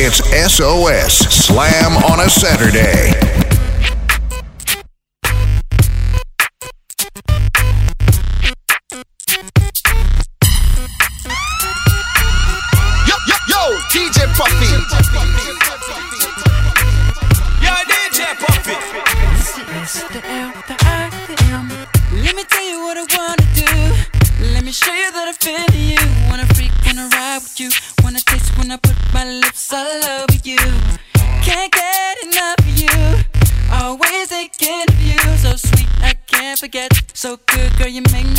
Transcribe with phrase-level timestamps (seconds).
[0.00, 0.18] It's
[0.54, 1.12] SOS
[1.46, 3.57] Slam on a Saturday.
[37.88, 38.37] You make me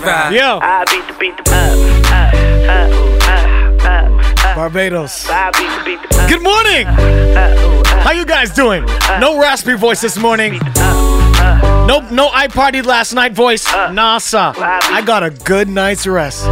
[0.00, 0.34] ride.
[0.34, 0.58] Yo.
[0.62, 1.76] I beat the beat the up,
[2.10, 4.56] up, up, up, up.
[4.56, 5.28] Barbados.
[5.28, 5.50] Uh,
[6.28, 6.86] good morning.
[6.86, 8.84] Uh, uh, How you guys doing?
[9.20, 10.54] No raspy voice this morning.
[11.86, 13.66] Nope, no I partied last night voice.
[13.66, 14.54] NASA.
[14.56, 16.44] I got a good night's rest.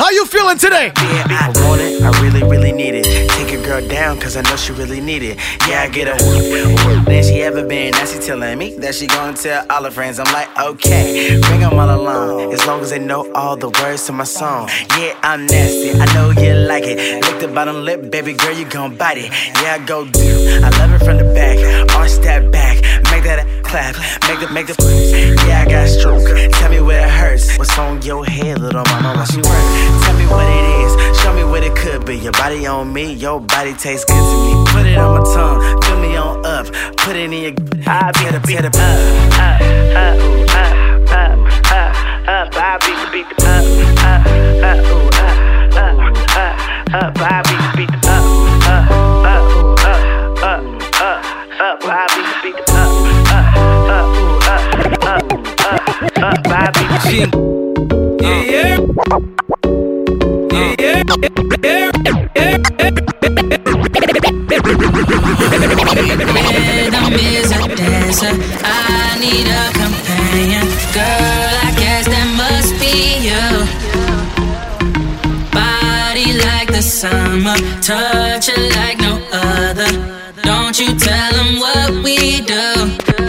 [0.00, 0.90] How you feeling today?
[0.96, 2.02] Yeah, I want it.
[2.02, 3.04] I really, really need it.
[3.32, 5.36] Take your girl down, cause I know she really need it.
[5.68, 6.16] Yeah, I get a
[7.04, 7.90] than she ever been.
[7.90, 10.18] Now she telling me that she gonna tell all her friends.
[10.18, 12.50] I'm like, okay, bring them all along.
[12.54, 14.70] As long as they know all the words to my song.
[14.96, 15.92] Yeah, I'm nasty.
[15.92, 17.22] I know you like it.
[17.22, 19.30] Lick the bottom lip, baby girl, you gon' bite it.
[19.60, 20.60] Yeah, I go do.
[20.64, 21.58] I love it from the back.
[21.94, 22.80] Arch that back.
[23.12, 23.96] Make that clap.
[24.28, 24.99] Make the, make the
[25.46, 26.26] yeah, I got stroke.
[26.52, 27.58] Tell me where it hurts.
[27.58, 29.18] What's on your head, little mama?
[29.18, 30.04] What you work?
[30.04, 31.20] Tell me what it is.
[31.20, 32.16] Show me what it could be.
[32.16, 34.64] Your body on me, your body tastes good to me.
[34.72, 36.66] Put it on my tongue, fill me on up.
[36.96, 37.52] Put it in your.
[37.86, 38.74] I beat the beat the up,
[39.36, 39.60] up,
[39.96, 40.72] up, ooh, up,
[41.10, 41.38] up,
[41.72, 41.90] up,
[42.28, 42.54] up.
[42.54, 43.64] I beat the beat the up,
[44.00, 44.26] up,
[44.64, 45.36] up, ooh, up,
[45.76, 45.96] up,
[46.36, 46.56] up,
[46.94, 47.18] up.
[47.20, 48.24] I beat the beat the up,
[48.66, 48.90] up,
[49.26, 50.02] up, ooh, up,
[50.42, 50.62] up,
[51.00, 51.20] up,
[51.60, 51.84] up.
[51.84, 52.69] I beat the beat the
[55.10, 55.26] Rhythm
[67.14, 68.34] is a dancer.
[68.62, 70.66] I need a companion.
[70.94, 72.94] Girl, I guess that must be
[73.26, 73.46] you.
[75.50, 77.56] Body like the summer.
[77.82, 79.90] Touch it like no other.
[80.42, 83.19] Don't you tell them what we do.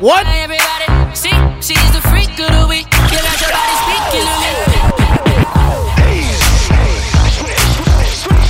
[0.00, 0.26] What?
[0.28, 2.86] Everybody, see, she's the freak of the week.
[3.10, 4.48] You got your body speaking to me.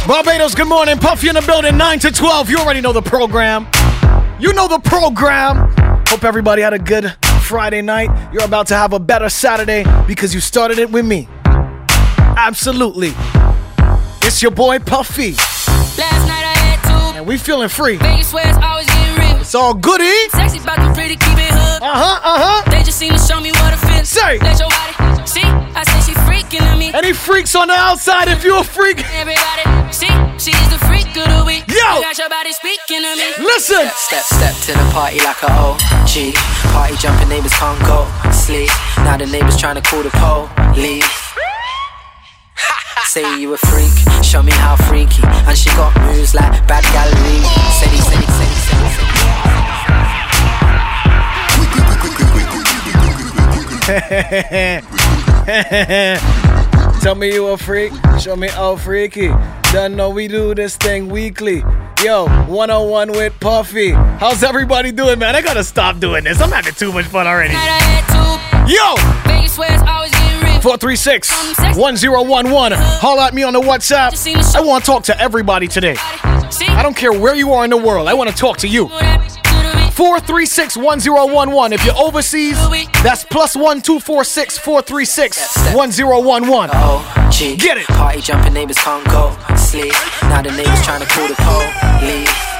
[0.07, 0.99] Barbados, good morning.
[0.99, 2.51] Puffy in the building, 9 to 12.
[2.51, 3.67] You already know the program.
[4.39, 5.73] You know the program.
[6.09, 8.11] Hope everybody had a good Friday night.
[8.33, 11.29] You're about to have a better Saturday because you started it with me.
[11.45, 13.13] Absolutely.
[14.23, 17.19] It's your boy Puffy, Last night I had two.
[17.19, 17.97] and we feeling free.
[17.97, 18.33] Vegas
[19.49, 20.29] It's all goody.
[20.29, 21.81] Sexy about the pretty, keep it hood.
[21.81, 22.69] Uh huh, uh huh.
[22.69, 24.05] They just seem to show me what it feels.
[24.05, 24.37] Say.
[24.45, 24.93] Let your body,
[25.25, 25.41] see,
[25.73, 26.93] I say she freaking to me.
[26.93, 29.01] Any freaks on the outside if you're a freak?
[29.17, 31.65] Everybody, see, she's the freak of the week.
[31.65, 31.81] Yo.
[31.81, 33.25] You got your body speaking to me.
[33.41, 33.89] Listen.
[33.97, 36.37] Step, step to the party like a OG.
[36.77, 38.69] Party jumping, neighbors can't go sleep.
[39.01, 41.09] Now the neighbors trying to call the police.
[43.09, 45.25] Say you a freak, show me how freaky.
[45.25, 47.41] And she got moves like bad gallery.
[47.81, 48.58] Steady, steady, steady.
[57.01, 57.91] Tell me you a freak,
[58.21, 59.29] show me how freaky.
[59.73, 61.65] Done know we do this thing weekly.
[62.05, 63.93] Yo, 101 with Puffy.
[63.93, 65.35] How's everybody doing, man?
[65.35, 66.39] I gotta stop doing this.
[66.43, 67.55] I'm having too much fun already.
[67.55, 68.05] Night I had
[68.67, 68.75] two.
[68.75, 68.95] Yo,
[69.27, 70.61] Vegas swears always getting real.
[70.61, 71.31] 436
[71.79, 72.77] 1011.
[73.01, 74.55] Holla at me on the WhatsApp.
[74.55, 75.97] I wanna talk to everybody today.
[75.99, 78.91] I don't care where you are in the world, I wanna talk to you.
[79.99, 81.73] 436 1011.
[81.73, 82.57] If you're overseas,
[83.03, 86.71] that's plus 1246 436 1011.
[86.71, 87.59] OG.
[87.59, 87.87] Get it.
[87.89, 89.93] Party jumping, neighbors can't go sleep.
[90.23, 91.35] Now the neighbors trying to call the
[91.99, 92.58] police.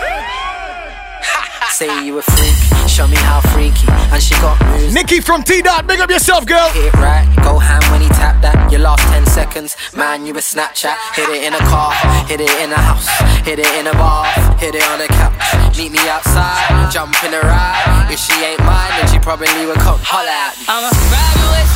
[1.79, 2.59] Say you a freak,
[2.91, 3.87] show me how freaky.
[4.11, 4.93] And she got moves.
[4.93, 6.69] Nikki from T Dot, big up yourself, girl.
[6.71, 8.67] Hit it right, go ham when he tap that.
[8.67, 10.99] Your last 10 seconds, man, you a Snapchat.
[11.15, 11.95] Hit it in a car,
[12.27, 13.07] hit it in a house,
[13.47, 14.27] hit it in a bar,
[14.59, 15.79] hit it on a couch.
[15.79, 18.11] Meet me outside, jump in a ride.
[18.11, 20.67] If she ain't mine, then she probably would come holla at me.
[20.67, 21.71] I'ma ride you with.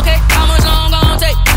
[0.00, 1.51] Okay, how much long gon' take?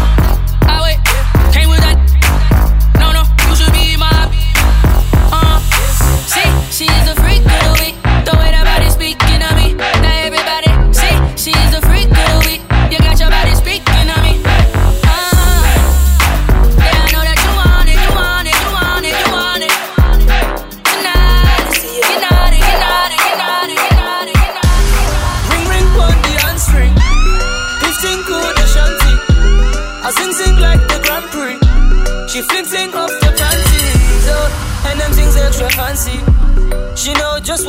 [6.76, 7.75] She is the freak of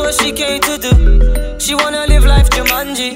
[0.07, 1.59] what she came to do.
[1.59, 3.11] She wanna live life Jumanji.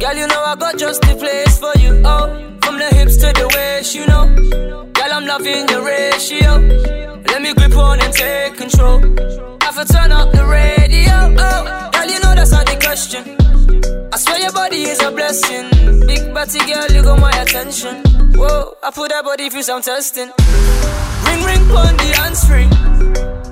[0.00, 2.00] Girl, you know I got just the place for you.
[2.02, 2.24] Oh,
[2.62, 4.24] from the hips to the waist, you know.
[4.96, 6.50] Girl, I'm loving your ratio.
[7.30, 9.00] Let me grip on and take control.
[9.64, 11.16] Have to turn up the radio.
[11.46, 13.22] Oh, girl, you know that's not the question.
[14.10, 15.68] I swear your body is a blessing.
[16.06, 17.96] Big body girl, you got my attention.
[18.32, 20.30] Whoa, I put that body through some testing.
[21.26, 22.70] Ring ring on the handstring.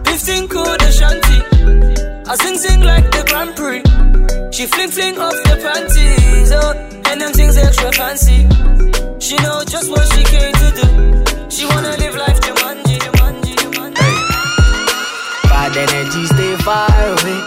[0.07, 1.62] 15 code shanty.
[2.25, 3.83] I sing sing like the Grand Prix.
[4.53, 6.53] She fling fling off the panties.
[6.53, 6.73] Oh,
[7.11, 8.47] and them things extra fancy.
[9.19, 10.87] She know just what she came to do.
[11.51, 14.13] She wanna live life Jumanji, Jumanji, Jumanji.
[15.51, 17.39] Bad energy, stay far away.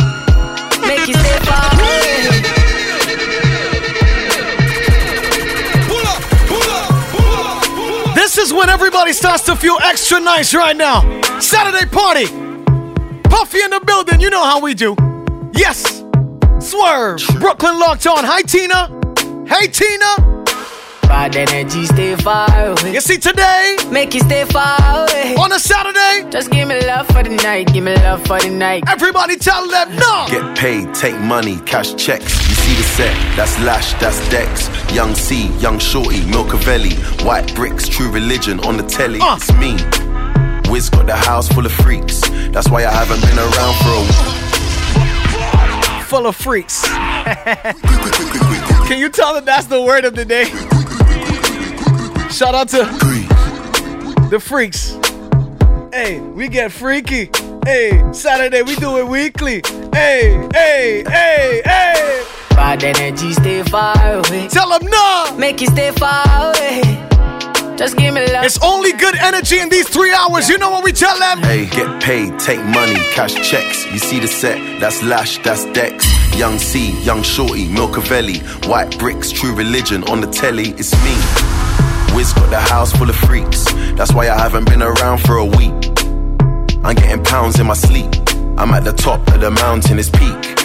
[0.88, 2.66] Make you stay far away.
[8.16, 11.22] This is when everybody starts to feel extra nice right now.
[11.40, 12.45] Saturday party.
[13.36, 14.22] Puffy in the building.
[14.22, 14.96] You know how we do.
[15.54, 16.04] Yes.
[16.62, 17.20] Swerve.
[17.42, 18.24] Brooklyn locked on.
[18.24, 18.88] Hi, Tina.
[19.46, 20.16] Hey, Tina.
[21.02, 22.94] Bad energy, stay far away.
[22.94, 25.36] You see, today, Make you stay far away.
[25.36, 28.50] on a Saturday, Just give me love for the night, give me love for the
[28.50, 28.84] night.
[28.88, 30.26] everybody tell them no.
[30.30, 32.34] Get paid, take money, cash checks.
[32.50, 34.70] You see the set, that's Lash, that's Dex.
[34.96, 36.96] Young C, Young Shorty, Milcavelli.
[37.26, 39.20] White bricks, true religion on the telly.
[39.22, 39.36] Uh.
[39.36, 40.05] It's me.
[40.70, 42.20] Wiz got the house full of freaks.
[42.50, 44.16] That's why I haven't been around for a week.
[46.06, 46.84] Full of freaks.
[48.88, 50.46] Can you tell them that's the word of the day?
[52.30, 52.86] Shout out to
[54.30, 54.98] the freaks.
[55.92, 57.30] Hey, we get freaky.
[57.66, 59.62] Hey, Saturday we do it weekly.
[59.94, 62.24] Hey, hey, hey, hey.
[62.50, 64.48] Bad energy, stay far away.
[64.50, 65.36] Tell them no.
[65.38, 67.08] Make you stay far away.
[67.78, 68.46] Just give me love.
[68.46, 70.48] It's only good energy in these three hours.
[70.48, 71.40] You know what we tell them?
[71.40, 73.86] Hey, get paid, take money, cash checks.
[73.92, 76.06] You see the set, that's Lash, that's Dex.
[76.38, 78.68] Young C, Young Shorty, Milcavelli.
[78.68, 80.70] White bricks, true religion on the telly.
[80.78, 81.16] It's me.
[82.16, 83.66] Wiz got the house full of freaks.
[83.96, 85.74] That's why I haven't been around for a week.
[86.84, 88.12] I'm getting pounds in my sleep.
[88.58, 90.65] I'm at the top of the mountain, it's peak.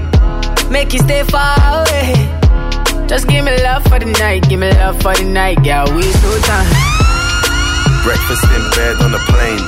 [0.71, 2.15] Make you stay far away.
[3.05, 5.85] Just give me love for the night, give me love for the night, girl.
[5.93, 6.71] Waste no time.
[8.07, 9.59] Breakfast in bed on a plane.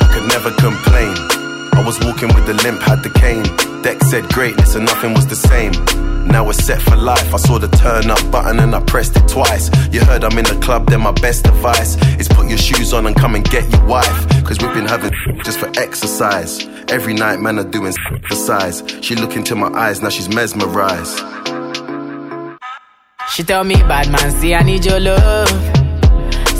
[0.00, 1.12] I could never complain.
[1.76, 3.44] I was walking with the limp, had the cane.
[3.82, 5.72] Deck said greatness and nothing was the same.
[6.26, 7.34] Now we're set for life.
[7.34, 9.70] I saw the turn up button and I pressed it twice.
[9.92, 13.06] You heard I'm in the club, then my best advice is put your shoes on
[13.06, 14.44] and come and get your wife.
[14.44, 15.12] Cause we've been having
[15.44, 16.69] just for exercise.
[16.90, 18.82] Every night, man, are doing exercise.
[19.00, 21.18] She look into my eyes, now she's mesmerized.
[23.30, 25.48] She tell me, bad man, see I need your love.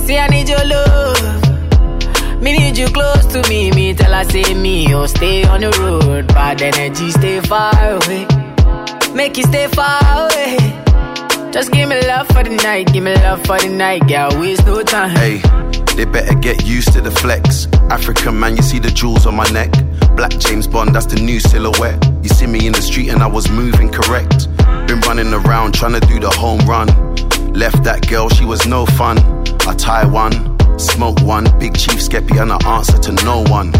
[0.06, 2.40] See I need your love.
[2.40, 3.72] Me need you close to me.
[3.72, 6.28] Me tell her say me, oh stay on the road.
[6.28, 8.24] Bad energy, stay far away.
[9.12, 10.56] Make you stay far away.
[11.50, 14.30] Just give me love for the night, give me love for the night, girl.
[14.40, 15.10] Waste no time.
[15.10, 15.38] Hey,
[15.96, 17.66] they better get used to the flex.
[17.90, 19.72] African man, you see the jewels on my neck.
[20.16, 22.04] Black James Bond, that's the new silhouette.
[22.22, 24.48] You see me in the street and I was moving correct.
[24.86, 26.88] Been running around trying to do the home run.
[27.52, 29.18] Left that girl, she was no fun.
[29.66, 33.72] I tie one, smoke one, big chief skeppy and I answer to no one.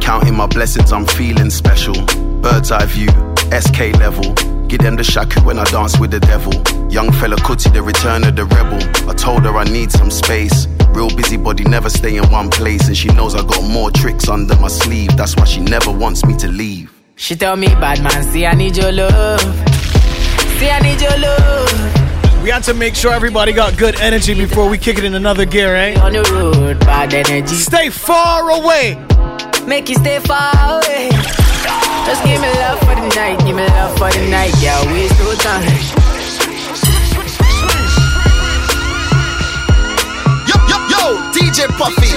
[0.00, 1.94] Counting my blessings, I'm feeling special.
[2.40, 3.08] Bird's eye view,
[3.50, 4.34] SK level.
[4.66, 6.52] Give them the shaku when I dance with the devil.
[6.90, 8.80] Young Fela Kuti, the return of the rebel.
[9.08, 10.66] I told her I need some space.
[11.02, 12.86] Real busybody, never stay in one place.
[12.86, 15.16] And she knows I got more tricks under my sleeve.
[15.16, 16.92] That's why she never wants me to leave.
[17.16, 19.40] She tell me, bad man, see I need your love.
[20.58, 22.44] See I need your love.
[22.44, 25.44] We had to make sure everybody got good energy before we kick it in another
[25.44, 25.98] gear, eh?
[26.00, 27.56] On the road, bad energy.
[27.56, 28.94] Stay far away.
[29.66, 31.10] Make you stay far away.
[32.06, 34.86] Just give me love for the night, give me love for the night, girl.
[34.94, 36.11] Waste no time.
[41.52, 42.08] DJ Puffy.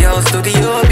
[0.00, 0.83] Yo, Studio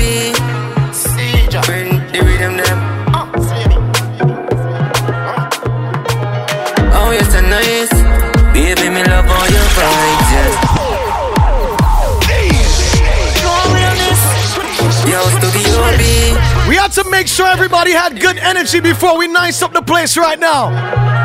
[16.93, 20.69] To make sure everybody had good energy before we nice up the place right now.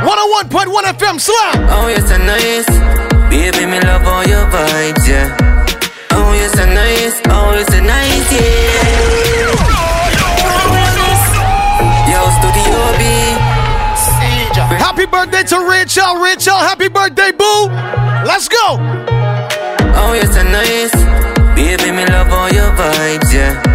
[0.08, 1.68] 101.1 FM Slam.
[1.70, 2.66] Oh, you're so nice.
[3.30, 5.36] Baby, me love all your vibes, yeah.
[6.12, 7.20] Oh, you're so nice.
[7.28, 8.88] Oh, you're so nice, yeah.
[12.08, 13.04] Yo, Studio B.
[14.80, 16.16] Happy birthday to Rachel.
[16.16, 17.68] Rachel, happy birthday, boo.
[18.24, 18.80] Let's go.
[20.00, 20.96] Oh, you're so nice.
[21.56, 23.67] Baby, me love all your vibes, yeah.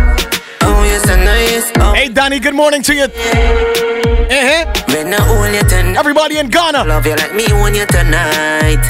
[0.93, 3.05] Hey, Danny, good morning to you.
[3.05, 4.65] Uh-huh.
[4.93, 5.97] when I hold you tonight.
[5.97, 6.85] Everybody in Ghana.
[6.85, 8.83] Love you like me when you tonight.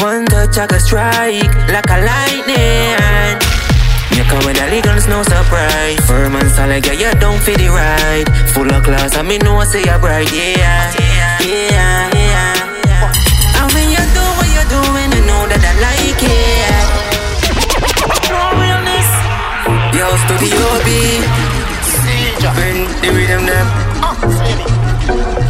[0.00, 3.36] One touch, I can strike like a lightning.
[4.16, 6.00] You come with the guns, no surprise.
[6.08, 8.28] Firm and solid, yeah, you don't feel the ride.
[8.54, 10.92] Full of class, I mean, no, say you're bright, yeah.
[11.44, 13.12] Yeah, yeah.
[13.60, 17.04] And when you do what you're doing, you know that I like it.
[19.92, 21.33] Yo, Studio B.
[23.04, 23.68] The rhythm them.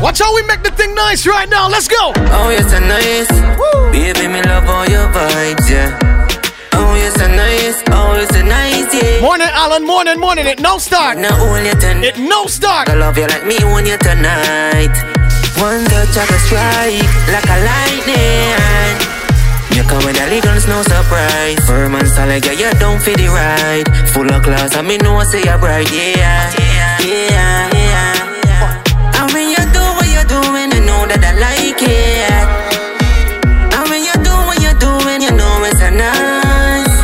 [0.03, 1.69] Watch how we make the thing nice right now.
[1.69, 2.11] Let's go.
[2.35, 3.31] Oh, you're so nice.
[3.95, 5.95] Baby, me love all your vibes, yeah.
[6.75, 7.79] Oh, you're so nice.
[7.95, 9.21] Oh, you're so nice, yeah.
[9.21, 9.87] Morning, Alan.
[9.87, 10.47] Morning, morning.
[10.49, 11.17] It no start.
[11.17, 12.03] Now you tonight.
[12.03, 12.89] It no start.
[12.89, 14.91] I love you like me when you tonight.
[15.63, 18.99] One touch, I can strike like a lightning.
[19.79, 21.63] You come with the guns, no surprise.
[21.69, 23.87] Firm and solid, yeah, you don't feel the ride.
[24.11, 26.64] Full of class, I mean, no, I say you're bright, yeah.
[29.21, 32.49] And when you do what you're doing, you know that I like it.
[33.77, 36.97] And when you do what you're doing, you know it's a nice.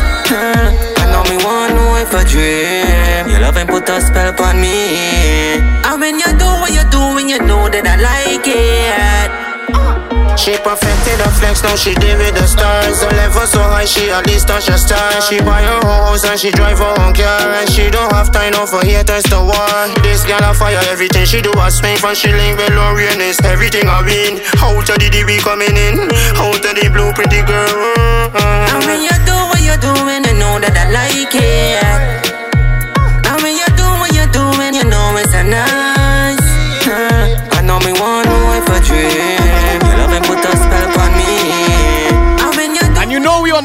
[0.97, 3.29] I know me want know if I dream.
[3.29, 5.61] Your love and put a spell on me.
[5.85, 9.29] And when you do what you're doing, you know that I like it.
[10.39, 13.03] She perfected her flex, now she did with the stars.
[13.05, 13.20] High,
[13.91, 15.21] she at least touch a star.
[15.21, 17.51] She buy her own house and she drive her own car.
[17.59, 19.75] And she don't have time now for haters to war.
[20.01, 21.97] This girl a fire, everything she do a swing.
[21.97, 24.39] From she link with Lorraine everything I win.
[24.63, 26.07] Out of the we coming in,
[26.39, 28.31] out of the blue pretty girl.
[28.71, 32.31] And when you do what you're doing, you know that I like it.
[33.27, 34.51] And when you do what you're doing,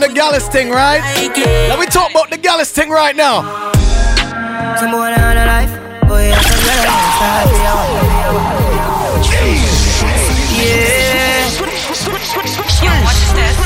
[0.09, 1.01] the Gallus thing, right?
[1.69, 3.73] Let me talk about the Gallus thing right now.
[4.79, 5.71] Some boy on a life,
[6.09, 7.77] boy, I'm some girl, I'm start for you.
[12.83, 13.57] Yo, watch this.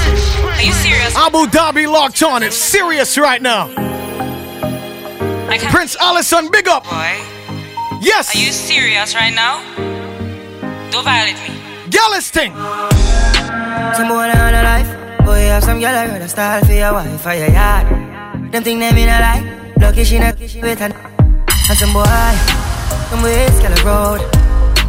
[0.45, 1.17] Are you serious?
[1.17, 2.43] Abu Dhabi locked on.
[2.43, 3.69] It's serious right now.
[5.71, 6.85] Prince Allison, big up.
[6.85, 7.19] Boy.
[8.01, 8.35] Yes.
[8.35, 9.61] Are you serious right now?
[10.91, 11.55] Don't violate me.
[11.91, 12.53] Gallus thing.
[13.95, 15.00] Some boy on a life,
[15.31, 17.87] boy, have some girl, I rather start for your wife or your yard.
[18.53, 19.43] Them think them in a lie,
[19.81, 20.93] lucky she not with an
[21.71, 22.35] And some boy,
[23.11, 24.21] them ways girl a road.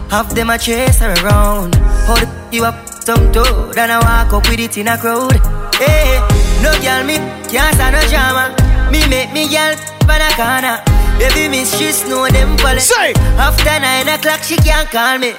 [0.10, 1.76] Half them a chase her around.
[2.08, 5.38] Hold you up some toe, then I walk up with it in a crowd.
[5.78, 6.18] Hey,
[6.64, 7.18] no girl me
[7.52, 8.44] can't stand no drama.
[8.92, 9.76] Me make me girl
[10.10, 10.78] pan a corner.
[11.20, 12.58] Baby miss she know them.
[12.80, 15.34] Say after nine o'clock she can't call me.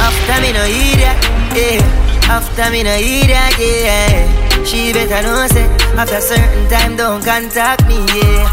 [0.00, 1.18] After me no idiot,
[1.52, 2.07] yeah.
[2.28, 4.64] After me no idiot, yeah.
[4.64, 5.64] She better know say
[5.96, 8.44] after certain time don't contact me, yeah.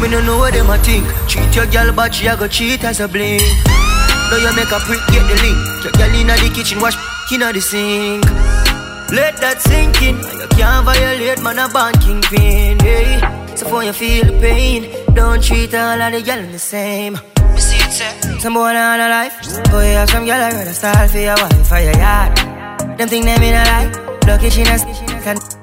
[0.00, 1.06] Me no know what them a think.
[1.28, 3.42] Cheat your girl, but she a go cheat as a blink.
[4.30, 5.84] Now you make a prick get the link.
[5.84, 6.96] Your girl inna the kitchen, wash
[7.30, 8.24] inna the sink.
[9.12, 10.16] Let that sink in.
[10.16, 13.54] You can't violate man a born kingpin, yeah.
[13.54, 17.18] So for you feel the pain, don't treat all of the girl the same.
[17.36, 18.38] You see it, sir?
[18.40, 19.36] Some boy on a life,
[19.70, 22.61] boy have some girl I rather style for your wife or your yard.
[22.96, 23.90] Them think them in a lie,
[24.26, 24.80] lucky she not
[25.24, 25.58] not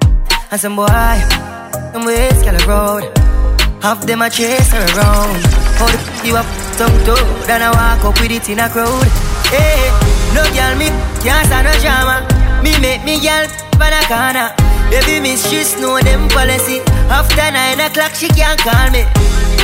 [0.51, 0.87] And some boy,
[1.93, 3.03] them ways girl a road.
[3.81, 5.39] Half them a chase her around.
[5.77, 9.07] Hold you up, tongue toe, then I walk up with it in a crowd.
[9.53, 9.87] Hey,
[10.33, 10.89] no girl me
[11.21, 12.25] can't stand no drama.
[12.63, 14.49] Me make me girl pan a corner.
[14.89, 16.81] Baby miss she know them policy.
[17.13, 19.05] After nine o'clock she can't call me.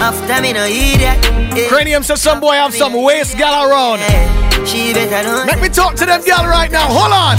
[0.02, 1.18] After me no idiot.
[1.56, 1.68] Yeah.
[1.70, 4.00] Cranium says some boy have some waist gal around.
[4.02, 5.46] Eh, she better know.
[5.48, 6.88] Let me talk to them gal right now.
[6.88, 7.38] Hold on.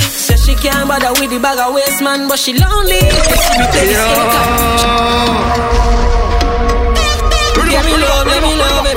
[0.00, 3.00] Says she can't bother with the bag of waste man, but she lonely.
[3.00, 3.98] She replay this
[7.68, 8.87] Give me love, let me love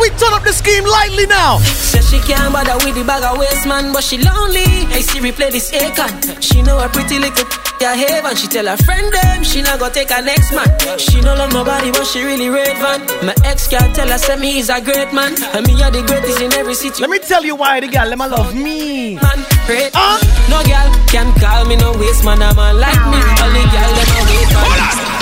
[0.00, 1.58] we turn up the scheme lightly now.
[1.60, 4.88] Says she can't bother with the bag of waste man, but she lonely.
[4.88, 6.10] Hey Siri, play this Akon.
[6.40, 7.44] She know a pretty little
[7.80, 8.34] yeah haven.
[8.36, 10.68] She tell her friend them she not gonna take her next man.
[10.98, 13.04] She no love nobody, but she really relevant.
[13.22, 16.02] My ex can't tell her say me is a great man, and me are the
[16.02, 17.02] greatest in every situation.
[17.02, 19.16] Let me tell you why the gal let me love me.
[19.16, 19.92] Man, great.
[19.94, 20.16] Uh?
[20.48, 22.42] No girl can call me no waste man.
[22.42, 25.20] I'm A like me, only girl let me wait man.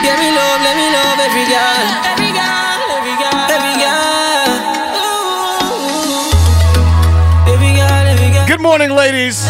[0.00, 1.60] Give me love, let me love every girl.
[1.60, 2.29] Every girl, every
[8.60, 9.42] Good morning, ladies.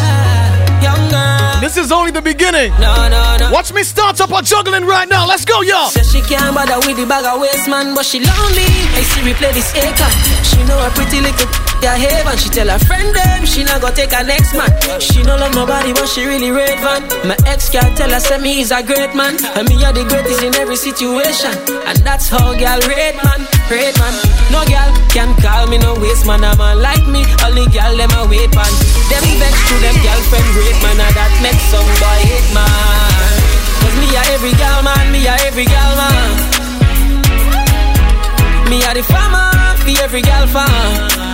[1.61, 2.70] This is only the beginning.
[2.79, 3.51] No, no, no.
[3.51, 5.27] Watch me start up on juggling right now.
[5.27, 5.90] Let's go, y'all.
[5.90, 8.70] Says she can't bother with the bag of waste man, but she lonely.
[8.94, 10.14] Hey Siri, play this Akon.
[10.46, 12.37] She know a pretty little yeah haven.
[12.38, 14.71] She tell her friend them she not gonna take her next man.
[15.01, 17.09] She no love nobody, but she really relevant.
[17.25, 20.05] My ex can't tell her say me is a great man, and me are the
[20.05, 21.53] greatest in every situation.
[21.88, 23.40] And that's how girl rate man,
[23.73, 24.14] rate man.
[24.53, 26.45] No girl can call me no waste man.
[26.45, 28.73] A man like me, only girl them a wait man.
[29.11, 33.35] Them vex to them girlfriend great man, and that makes some boy hate man.
[33.81, 36.31] Cause me a every girl man, me a every girl man.
[38.69, 39.51] Me a the farmer,
[39.83, 41.30] for every girl fan.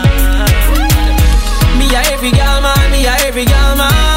[1.87, 4.16] Me a every girl man, me a every girl man.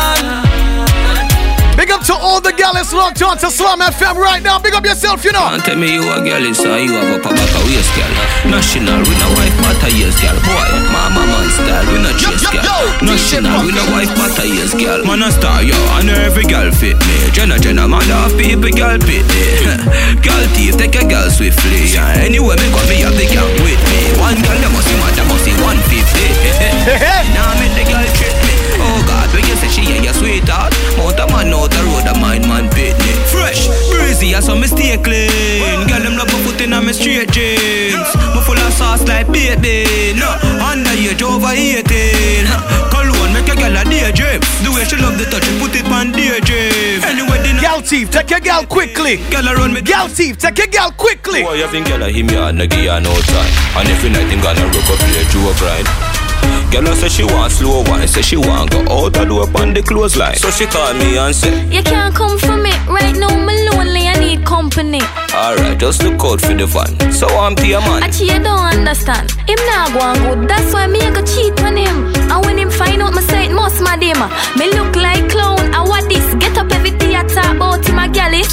[1.90, 4.62] Big up to all the gals locked on to Slam FM right now.
[4.62, 5.42] Big up yourself, you know.
[5.42, 7.90] Can't tell me you a girl is so you have up a back a waist
[7.98, 8.14] girl.
[8.46, 10.38] National, we no wife matter years girl.
[10.46, 12.86] Boy, mama man style, we no chase girl.
[13.02, 15.02] National, we no wife matter years girl.
[15.02, 17.18] Man a star yo, and every girl fit me.
[17.34, 19.42] Jenna Jenna, man half people girl fit me.
[20.22, 21.90] girl thief, take a girl swiftly.
[21.90, 24.14] Yeah, anyway, me come me have the girl with me.
[24.22, 25.74] One girl, they must be mad, they must be 150.
[27.34, 28.60] now make the girl trip me.
[28.78, 30.72] Oh God, when you say she ain't your sweetheart,
[33.66, 35.88] Fresh, breezy, I saw me stay clean.
[35.88, 38.10] Girl, them love me foot in my straight jeans.
[38.34, 40.16] Me full of sauce like baby.
[40.16, 41.84] No, uh, under your age over 18.
[42.48, 44.40] Uh, Cologne make a girl a daydream.
[44.64, 47.04] The way she love the touch, she put it on daydream.
[47.04, 49.18] Anyway, the uh, Gal thief, take your gal quickly.
[49.30, 49.82] Girl around me.
[49.82, 51.44] Gal thief, take your gal quickly.
[51.44, 53.52] Boy, you think girl a him ya and give her no time.
[53.76, 56.29] And every night him gonna rock up play joke right.
[56.72, 59.74] Girl I say she want slow wine, say she want go out a door on
[59.74, 60.36] the clothesline.
[60.36, 63.30] So she call me and say, You can't come for me right now.
[63.30, 64.08] I'm lonely.
[64.08, 65.02] I need company.
[65.34, 66.94] Alright, just look out for the van.
[67.12, 68.04] So I'm to your man.
[68.04, 69.32] Actually, you don't understand.
[69.50, 70.50] Him not go on good.
[70.50, 72.14] That's why me I go cheat on him.
[72.30, 74.22] And when him find out my say it must mad him.
[74.58, 75.74] Me look like clown.
[75.74, 76.26] I what this?
[76.36, 78.44] Get up every theater about him a galley.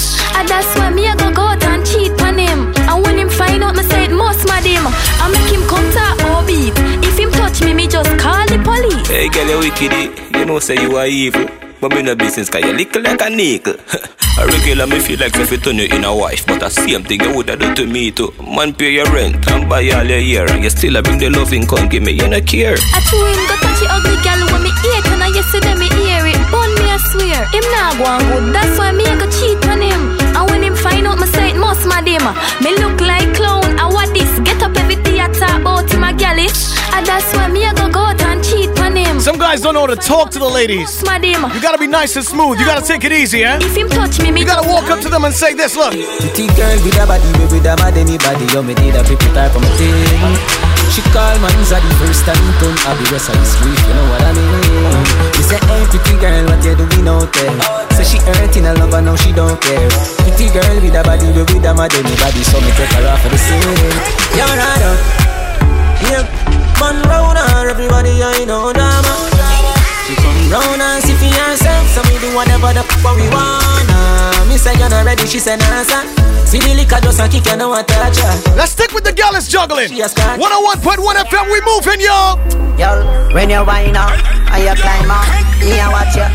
[9.29, 10.39] Girl, you wicked, eh?
[10.39, 11.47] you know say you are evil.
[11.81, 13.75] But me no business, cause you little like a nickel.
[14.41, 17.05] a regular me feel like if you turn you in a wife, but the same
[17.05, 18.33] thing you woulda do to me too.
[18.41, 21.29] Man pay your rent and buy all your year, and you still a bring the
[21.29, 22.77] loving come give me, you no care.
[22.97, 25.89] I chew him go touch the ugly gal when me hate and I yesterday me
[26.01, 26.41] hear it.
[26.49, 28.55] Bun me I swear, him nah go good.
[28.57, 30.03] That's why me I go cheat on him.
[30.33, 32.05] And when him find out me say it must mad.
[32.07, 33.79] Me look like clown.
[33.79, 34.33] I what this?
[34.41, 36.41] Get up every day I talk about him a gal.
[36.41, 38.36] And that's why me I go go out
[39.27, 41.03] Some guys don't know how to talk to the ladies.
[41.51, 42.62] You gotta be nice and smooth.
[42.62, 43.59] You gotta take it easy, eh?
[44.39, 45.91] You gotta walk up to them and say this, look.
[45.91, 46.07] Body.
[49.83, 50.31] You.
[50.95, 53.75] She call man for the first time, turn up the rest of the street.
[53.75, 55.35] You know what I mean?
[55.35, 57.51] She say, hey, pretty girl, what you doing out there?
[57.99, 59.91] Say she hurting a lover, now she don't care.
[60.23, 62.47] Pretty girl with a body, we with a mad anybody.
[62.47, 63.75] So me take her off for the scene.
[64.39, 65.27] You're not out.
[66.07, 66.23] Yeah,
[66.81, 69.15] man round her, everybody I know drama.
[70.07, 74.47] She come round and see for herself, so me do whatever the fuck we wanna.
[74.49, 76.07] Me say you're not ready, she say nah, son.
[76.47, 78.55] See the liquor just a kick, you know what touch her.
[78.55, 79.89] Let's stick with the gal that's juggling.
[79.89, 82.39] 101.1 FM, we moving, yo.
[82.79, 83.03] Yo,
[83.35, 84.12] when you wind up
[84.53, 85.27] and you climb up,
[85.59, 86.29] me a watch you.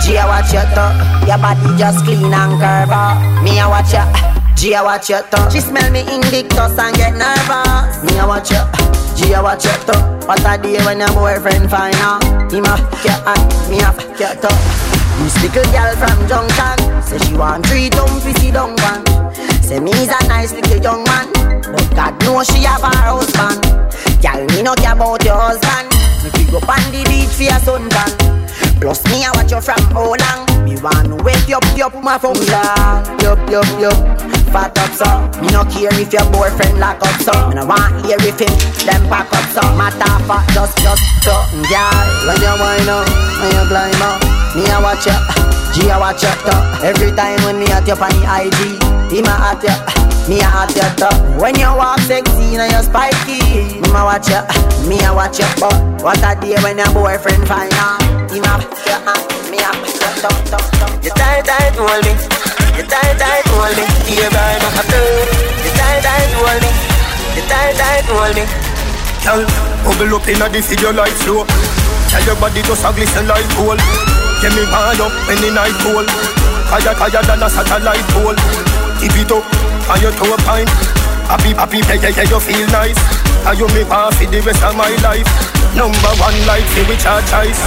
[0.00, 1.26] G a watch you too.
[1.26, 3.42] Your body just clean and curve up.
[3.42, 4.37] Me a watch you.
[4.58, 5.50] G a watch you too.
[5.52, 8.02] She smell me invictus and get nervous.
[8.02, 8.58] Me a watch you.
[9.14, 10.26] G a watch you too.
[10.26, 12.24] What a day when your boyfriend find out.
[12.50, 14.88] Him a fuck you and me a fuck you too.
[15.22, 19.04] This little girl from Junction Say she want three dumb fizzy dung one
[19.62, 23.60] Say me's a nice little young man But God knows she have her husband
[24.22, 25.90] Girl, me no care about your husband
[26.22, 29.82] Me pick up on the beach for your suntan Plus me I watch you from
[29.90, 32.54] how long Me want to wake you up, you up my function
[33.20, 35.08] Yup, yup, yup Fat up so.
[35.42, 37.32] Me no care if your boyfriend lock up so.
[37.48, 38.48] Me no want hear if him
[38.88, 39.60] Them pack up so.
[39.76, 43.04] Matter for just, just something, girl When you wind up,
[43.40, 44.18] when you climb up
[44.56, 45.16] Me I watch you,
[45.76, 46.86] G I watch you too.
[46.86, 49.72] Every time when me at you on the IG Him a at you,
[50.28, 51.40] me a at you too.
[51.40, 54.42] When you walk sexy and you spiky Me a watch you,
[54.88, 58.60] me a watch you But what a day when your boyfriend find out Him a
[58.60, 59.16] you, uh,
[59.48, 60.88] me a you too, too, too.
[61.08, 62.12] You tight, tight, hold me.
[62.76, 63.84] You tight, tight, hold me.
[64.04, 64.92] Here by my heart.
[64.92, 66.70] You tight, tight, hold me.
[67.38, 68.44] You tight, tight, hold me.
[69.24, 69.40] Girl,
[69.86, 71.46] bubble up inna the video like flow.
[72.10, 73.78] Tell your body just a glisten like gold.
[74.42, 76.08] Get me buy up when the night cold.
[76.68, 78.67] Higher, higher than a satellite pole.
[78.98, 79.46] Keep it up
[79.86, 80.66] on your toe pine.
[81.30, 82.98] Happy, happy, yeah, yeah, yeah, you feel nice.
[83.46, 85.28] And you make me for the rest of my life.
[85.78, 87.62] Number one life, see which our choice.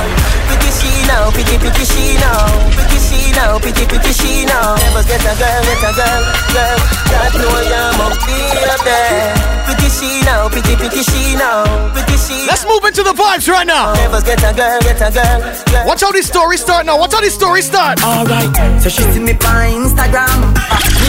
[0.52, 2.52] Pretty she now, pretty, pretty she now.
[2.76, 4.76] Pretty she now, pretty, pretty she now.
[4.76, 6.78] Never get a girl, get a girl, girl.
[7.08, 8.36] God know you must be
[8.68, 9.32] up there.
[9.72, 11.64] Pretty she now, pretty, pretty she now.
[11.96, 12.44] Pretty she.
[12.44, 13.94] Let's move into the vibes right now.
[13.94, 15.40] Never get a girl, get a girl,
[15.72, 15.88] girl.
[15.88, 17.00] Watch how these stories start now.
[17.00, 18.04] Watch how these stories start.
[18.04, 18.52] Alright,
[18.84, 20.51] so she see me on Instagram.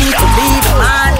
[0.02, 1.12] Me to be the man.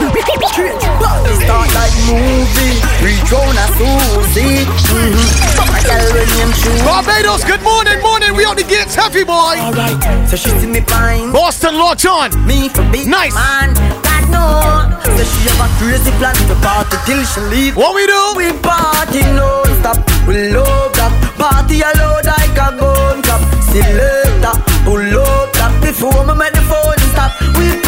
[1.39, 2.83] Start like movie.
[3.31, 4.67] Round a Susie.
[4.67, 5.71] Mm-hmm.
[5.71, 6.85] My girl when name shoe.
[6.85, 8.35] Barbados, good morning, morning.
[8.35, 9.57] We on the gates, heavy boy.
[9.63, 11.31] Alright, so she see me pine.
[11.33, 12.35] Boston, locked on.
[12.47, 13.35] Me for big Nice.
[13.35, 13.73] man.
[14.03, 14.99] God know.
[15.17, 17.77] So she have a crazy plan to party till she leave.
[17.77, 18.35] What we do?
[18.37, 19.97] We party non-stop.
[20.27, 21.13] We love that.
[21.39, 23.41] Party alone like a gun clap.
[23.73, 27.33] Selector, pull up that before me make the phone stop.
[27.57, 27.81] We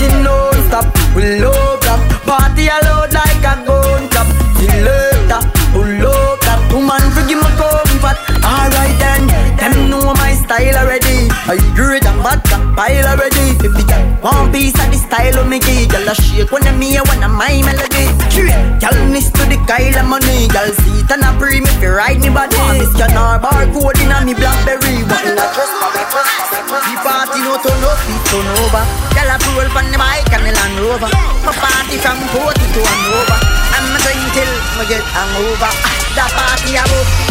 [0.00, 0.86] party non-stop.
[1.14, 2.00] We love that.
[2.24, 4.28] Party alone like a gun clap.
[4.56, 5.40] Selector,
[5.72, 6.60] pull up that.
[6.72, 8.18] Woman forgive my comfort.
[8.44, 11.09] Alright then, them know my style already.
[11.48, 13.56] I great and bad got pile already.
[13.58, 16.80] If you got one piece of the style of me girl a shake when I'm
[16.80, 18.06] here when I'm my melody.
[18.28, 20.46] Straight, girl miss to the Kyle money.
[20.52, 22.56] Girl see it and a pre me fi ride me body.
[22.78, 25.02] Miss can our barcode in a me blackberry.
[25.08, 28.84] What in a dress for me, party no turn up, it turn over.
[29.16, 31.10] Girl a roll from the bike and the Land Rover.
[31.42, 33.38] My party from Porty to Hanover.
[33.74, 35.66] I'm a drink till me get hangover.
[35.66, 37.29] Ah, The party a go.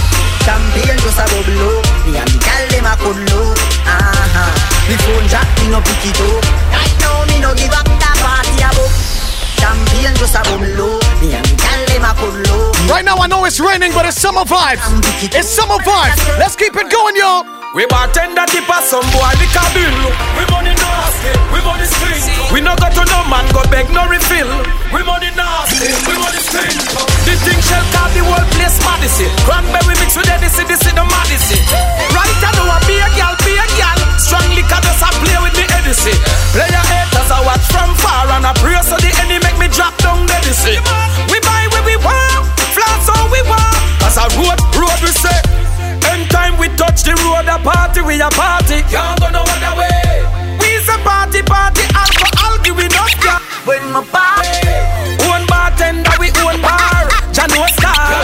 [0.50, 3.54] Champagne just a bubble up Me and the gal dem a cuddle up.
[4.90, 6.42] Me phone jack me no pick it up
[6.74, 8.90] Right now me no give up that party a book
[9.62, 13.22] Champagne just a bubble up Me and the gal dem a cuddle up Right now
[13.22, 14.82] I know it's raining, but it's summer vibes.
[15.22, 16.18] It's summer vibes.
[16.42, 17.46] Let's keep it going, yo.
[17.76, 19.94] We bartender tip us some boy liquor bill.
[20.34, 20.74] We money
[21.10, 22.22] nasty, we money string.
[22.54, 24.50] We no got to no man, go beg no refill.
[24.94, 26.74] We money nasty, we money string.
[27.26, 29.30] This thing shall call the whole place Madison.
[29.46, 31.62] Cranberry mix with Edison, this is the Madison.
[32.14, 34.00] Right, I know I be a gal, be a gal.
[34.22, 36.18] Strong liquor, just a play with me Edison.
[36.54, 39.96] Player haters, I watch from far and I pray so the enemy make me drop
[40.02, 40.78] down Edison.
[41.30, 43.78] We buy where we want, flats all we want.
[44.06, 45.38] As a road, road we say.
[46.10, 48.82] Anytime we touch the road, a party, we a party.
[48.90, 50.09] Can't go no other way
[51.50, 53.42] party alcohol, give it up, yeah.
[53.66, 54.46] When my bar,
[55.34, 57.10] own bartender, we own bar.
[57.34, 58.22] John star.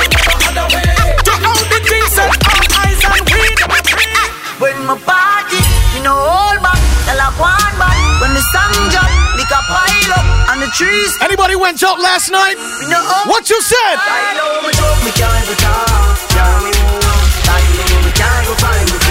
[1.26, 2.30] To all the things set
[2.78, 3.60] eyes and weed.
[4.62, 5.60] When my party,
[5.98, 7.98] you know, all back, tell a one back.
[8.22, 11.12] When the sun jump, lick a pile up and the trees.
[11.20, 12.56] Anybody went out last night?
[12.58, 13.26] Oh.
[13.28, 13.98] What you said?
[14.00, 16.18] I know we joke, we can't go talk.
[16.38, 19.05] Yeah, we know we can't go find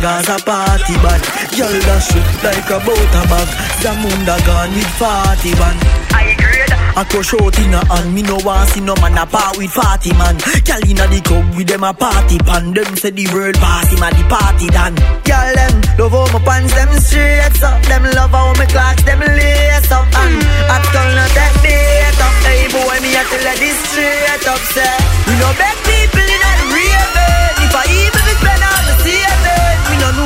[0.00, 1.20] Gaza party bad.
[1.52, 3.48] Girl, that shit like a butter bag.
[3.84, 5.76] Zamunda gone with party van.
[6.16, 6.64] I agree.
[6.96, 9.70] I crush out in a hand, me no want see no man a part with
[9.72, 10.36] party man.
[10.66, 12.72] Girl inna the club with them a party pan.
[12.74, 14.96] Them say the world party man, the party done.
[15.22, 17.78] Girl them love how my pants them straight up.
[17.86, 20.08] Them love how my clocks them lace up.
[20.16, 22.34] And I turn not that bait up.
[22.42, 24.60] Hey boy, me a tell this straight up.
[24.72, 24.96] Say
[25.28, 27.68] we no beg people in a raving.
[27.68, 28.09] If I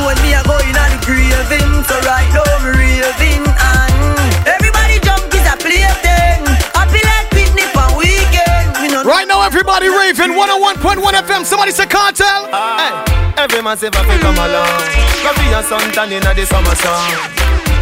[0.05, 1.85] me no know when me a go inna the craving.
[1.88, 6.45] So right now me raving and everybody jump is a plaything.
[6.77, 8.77] Happy like picnic on weekend.
[8.83, 11.45] Me no Right now, everybody raving 101.1 FM.
[11.45, 12.49] Somebody say cartel.
[12.53, 14.83] Ah, hey, every man say fi come along.
[15.25, 17.12] Go for your suntan inna the summer sun.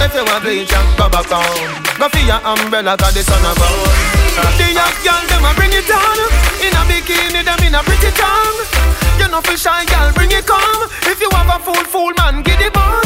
[0.02, 1.70] If you want bleach, and go back home.
[1.98, 4.22] Go for your umbrella 'cause the sun a burn.
[4.58, 6.18] The young girl them a bring it on.
[6.62, 9.11] In a bikini, them in a pretty tongue.
[9.32, 10.92] You know fi shy girl, bring it come.
[11.08, 13.00] If you have a fool, fool man, get it on.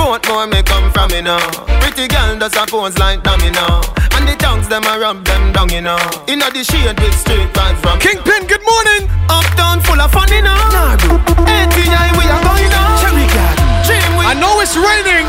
[0.00, 1.44] Both more me come from me now.
[1.76, 3.84] Pretty girl does a pose like dummy now.
[4.16, 6.00] And the tongues them a rub them down, you know.
[6.24, 9.12] Inna the shade with straight vibes from Kingpin, good morning.
[9.28, 10.56] Uptown full of fun, you know.
[10.56, 12.96] ATI we are going on.
[13.04, 14.24] Cherry Garden.
[14.24, 15.28] I know it's raining,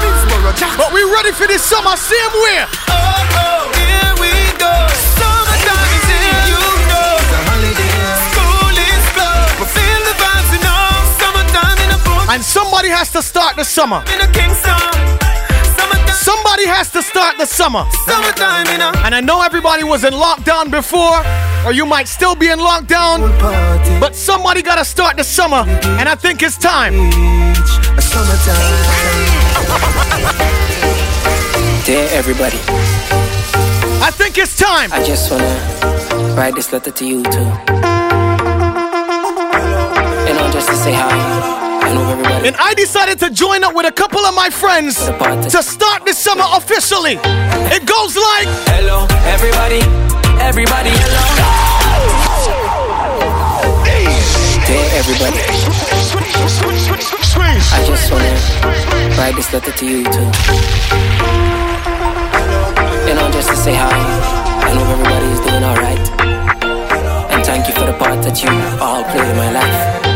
[0.80, 2.00] but we ready for this summer.
[2.00, 2.68] Him where?
[2.88, 5.13] Oh, oh, here we go.
[12.30, 14.04] And somebody has to start the summer.
[14.14, 14.80] In a Kingston.
[15.78, 16.08] Summertime.
[16.16, 17.86] Somebody has to start the summer.
[18.06, 18.92] Summertime, you know.
[19.04, 21.22] And I know everybody was in lockdown before,
[21.66, 23.30] or you might still be in lockdown,
[24.00, 25.64] but somebody got to start the summer,
[26.00, 26.94] and I think it's time.
[31.86, 32.58] Dear everybody,
[34.02, 34.92] I think it's time.
[34.94, 37.50] I just wanna write this letter to you too.
[40.28, 41.63] You know, just to say hi.
[41.84, 42.48] I know everybody.
[42.48, 44.96] And I decided to join up with a couple of my friends
[45.54, 47.20] to start this summer officially.
[47.76, 49.82] It goes like Hello, everybody,
[50.40, 51.24] everybody, hello.
[54.64, 55.40] Dear everybody,
[57.76, 58.34] I just wanna
[59.18, 60.30] write this letter to you too.
[63.08, 63.92] You know, just to say hi.
[64.64, 66.04] I know everybody is doing alright.
[67.34, 68.50] And thank you for the part that you
[68.82, 70.13] all played in my life.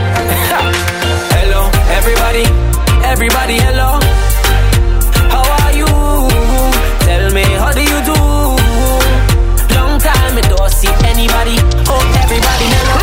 [3.17, 3.99] Everybody, hello.
[5.33, 5.89] How are you?
[7.07, 8.19] Tell me, how do you do?
[9.73, 11.57] Long time I don't see anybody.
[11.89, 12.97] Hope everybody hello.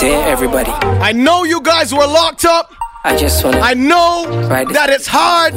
[0.00, 0.72] Dear everybody,
[1.10, 2.74] I know you guys were locked up.
[3.04, 3.60] I just wanna.
[3.60, 5.54] I know that it's hard.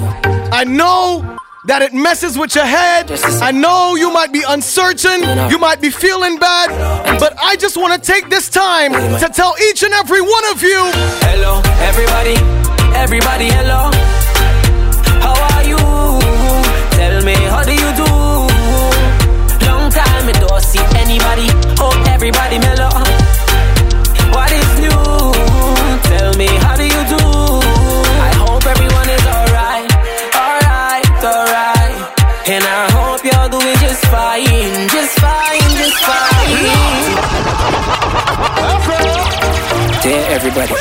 [0.54, 3.12] I know that it messes with your head.
[3.42, 5.20] I know you might be uncertain.
[5.52, 6.70] You might be feeling bad.
[7.20, 10.62] But I just want to take this time to tell each and every one of
[10.63, 10.80] you
[11.28, 12.36] Hello, everybody,
[12.96, 13.92] everybody, hello.
[15.24, 15.78] How are you?
[16.98, 18.10] Tell me, how do you do?
[19.68, 21.48] Long time I don't see anybody.
[21.78, 22.96] Hope everybody mellow.
[40.38, 40.73] Everybody.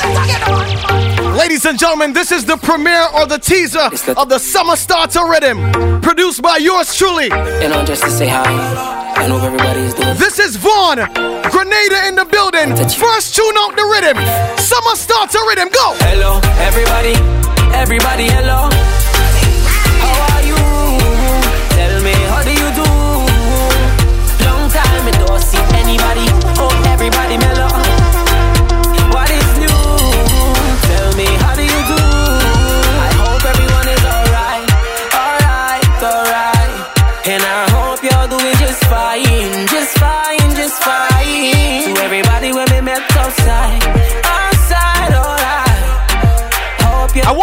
[1.32, 3.88] Ladies and gentlemen, this is the premiere or the teaser
[4.20, 7.30] of the Summer Starter Rhythm, produced by yours truly.
[7.32, 8.44] And I'm just to say hi.
[9.16, 10.14] I know everybody is doing.
[10.18, 10.96] This is Vaughn,
[11.48, 12.76] Grenada in the building.
[12.76, 14.18] First tune out the rhythm.
[14.60, 15.96] Summer Starter Rhythm, go!
[16.04, 17.16] Hello, everybody,
[17.72, 18.68] everybody, hello.
[20.04, 20.60] How are you?
[21.80, 22.88] Tell me, how do you do?
[24.44, 26.28] Long time I don't see anybody.
[26.60, 27.38] Hope everybody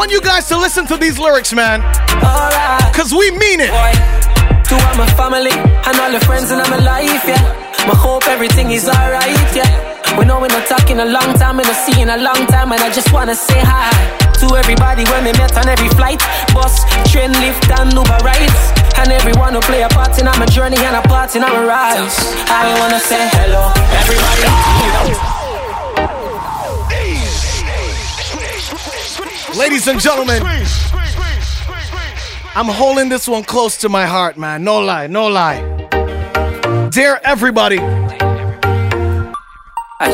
[0.03, 1.79] want you guys to listen to these lyrics, man.
[2.19, 2.91] alright.
[2.91, 3.71] Cause we mean it.
[3.71, 3.95] Boy,
[4.67, 7.39] to all my family and all the friends in my life, yeah.
[7.87, 9.63] My hope everything is alright, yeah.
[10.19, 12.81] We know we're not talking a long time, we're not seeing a long time, and
[12.83, 13.95] I just wanna say hi
[14.43, 16.19] to everybody when we met on every flight,
[16.51, 18.61] bus, train, lift, and Uber rides,
[18.99, 22.19] and everyone who play a part in my journey and a part in my rise.
[22.51, 23.71] I wanna say hello,
[24.03, 25.42] everybody.
[29.57, 30.41] Ladies and gentlemen,
[32.55, 34.63] I'm holding this one close to my heart, man.
[34.63, 35.59] No lie, no lie.
[36.91, 37.77] Dear everybody,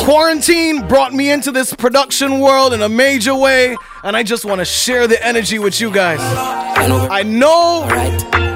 [0.04, 4.60] quarantine brought me into this production world in a major way, and I just want
[4.60, 6.20] to share the energy with you guys.
[6.22, 7.88] I know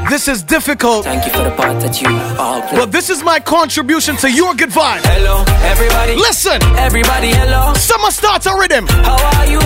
[0.09, 1.05] this is difficult.
[1.05, 2.77] Thank you for the part that you all play.
[2.77, 5.01] But this is my contribution to your good vibe.
[5.03, 6.15] Hello, everybody.
[6.15, 7.73] Listen, everybody, hello.
[7.75, 8.86] Summer starts a rhythm.
[8.88, 9.62] How are you?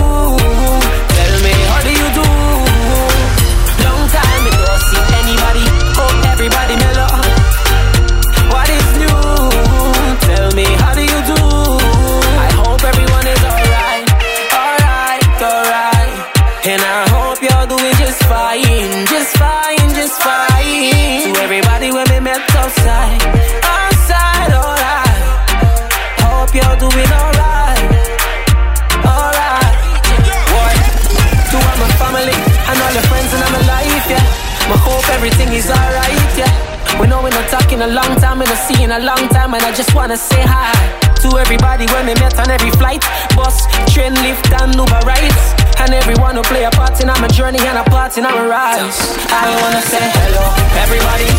[38.98, 40.74] A long time, and I just wanna say hi
[41.22, 43.02] to everybody when we met on every flight,
[43.36, 45.44] bus, train, lift, and Uber rides,
[45.78, 48.98] and everyone who play a part in my journey and a part in my rise.
[49.30, 50.44] I wanna say hello,
[50.82, 51.30] everybody,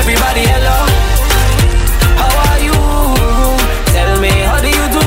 [0.00, 0.76] everybody, hello.
[2.20, 2.78] How are you?
[3.96, 5.06] Tell me, how do you do?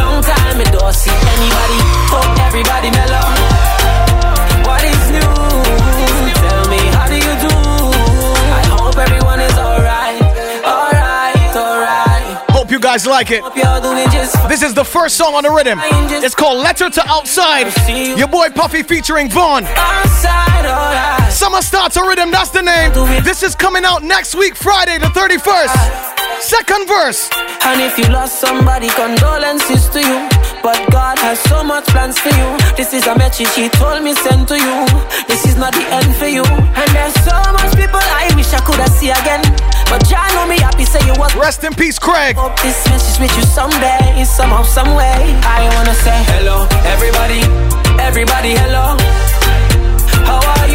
[0.00, 1.78] Long time I don't see anybody.
[2.12, 3.26] Hope everybody mellow.
[4.68, 5.45] What is new?
[12.96, 13.42] Guys like it.
[14.48, 15.78] This is the first song on the rhythm.
[15.82, 17.66] It's called Letter to Outside.
[18.16, 19.66] Your boy Puffy featuring Vaughn.
[21.30, 22.92] Summer starts a rhythm, that's the name.
[23.22, 26.25] This is coming out next week, Friday the 31st.
[26.40, 27.28] Second verse.
[27.64, 30.28] And if you lost somebody, condolences to you.
[30.62, 32.48] But God has so much plans for you.
[32.76, 34.76] This is a message He told me send to you.
[35.28, 36.44] This is not the end for you.
[36.44, 39.42] And there's so much people I wish I could have see again.
[39.88, 41.34] But Jah know me happy, say you was.
[41.36, 42.36] Rest in peace, Craig.
[42.36, 45.18] Hope this message with you someday, somehow, some way.
[45.46, 47.40] I wanna say hello, everybody,
[48.02, 48.98] everybody, hello.
[50.26, 50.65] How are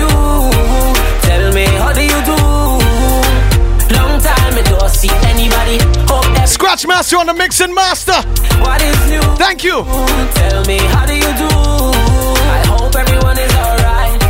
[5.01, 5.77] see anybody.
[6.05, 8.13] Hope Scratch Master on the mix and master.
[8.61, 9.21] what is new?
[9.41, 9.81] Thank you.
[10.37, 11.49] Tell me, how do you do?
[11.49, 14.21] I hope everyone is alright,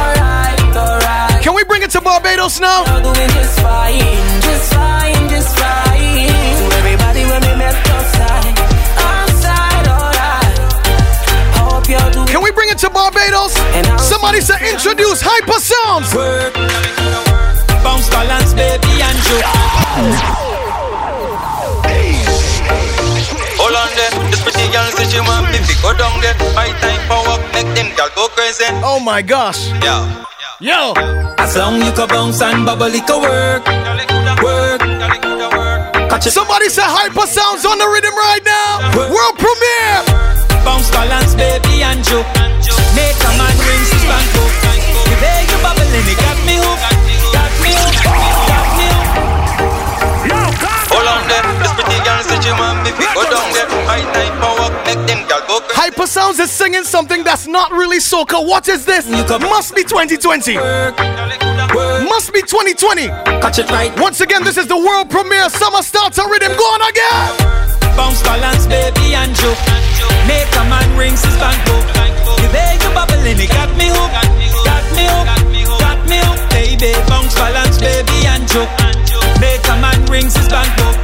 [0.00, 1.42] alright, alright.
[1.44, 2.84] Can we bring it to Barbados now?
[2.84, 6.32] Just fine, just fine, just fine.
[6.60, 8.56] To everybody when we met outside,
[9.12, 10.56] outside, alright.
[11.60, 12.28] Hope you're doing.
[12.32, 13.52] Can we bring it to Barbados?
[14.00, 17.23] Somebody say introduce Hyper Sounds.
[17.84, 19.44] Bounce balance, baby, and joke.
[23.60, 26.34] Hold on there, this pretty girl says she want me to go down there.
[26.56, 28.64] My time for work, make them girl go crazy.
[28.82, 29.68] Oh my gosh.
[29.84, 30.24] Yeah.
[30.60, 30.94] Yo.
[31.36, 33.66] As long you can bounce and bubble, it can work.
[34.42, 34.80] Work.
[36.08, 36.32] Catch it.
[36.32, 38.80] Somebody say Hyper Sounds on the rhythm right now.
[38.96, 40.00] World premiere.
[40.64, 42.24] Bounce balance, baby, and joke.
[42.96, 43.33] Make a
[56.94, 58.38] something that's not really soca.
[58.38, 59.10] What is this?
[59.10, 60.54] Must be 2020.
[60.54, 63.10] Must be 2020.
[63.42, 63.90] Catch it right.
[63.98, 65.50] Once again, this is the world premiere.
[65.50, 66.54] Summer starts a rhythm.
[66.54, 67.34] Go on again.
[67.98, 69.58] Bounce balance, baby, and joke.
[70.30, 71.82] Make a man ring his bank book.
[72.38, 74.14] The way you bubbling, it got me hooked.
[74.62, 75.82] Got me hooked.
[75.82, 76.94] Got me hooked, baby.
[77.10, 78.70] Bounce balance, baby, and joke.
[79.42, 80.94] Make a man ring his bank book.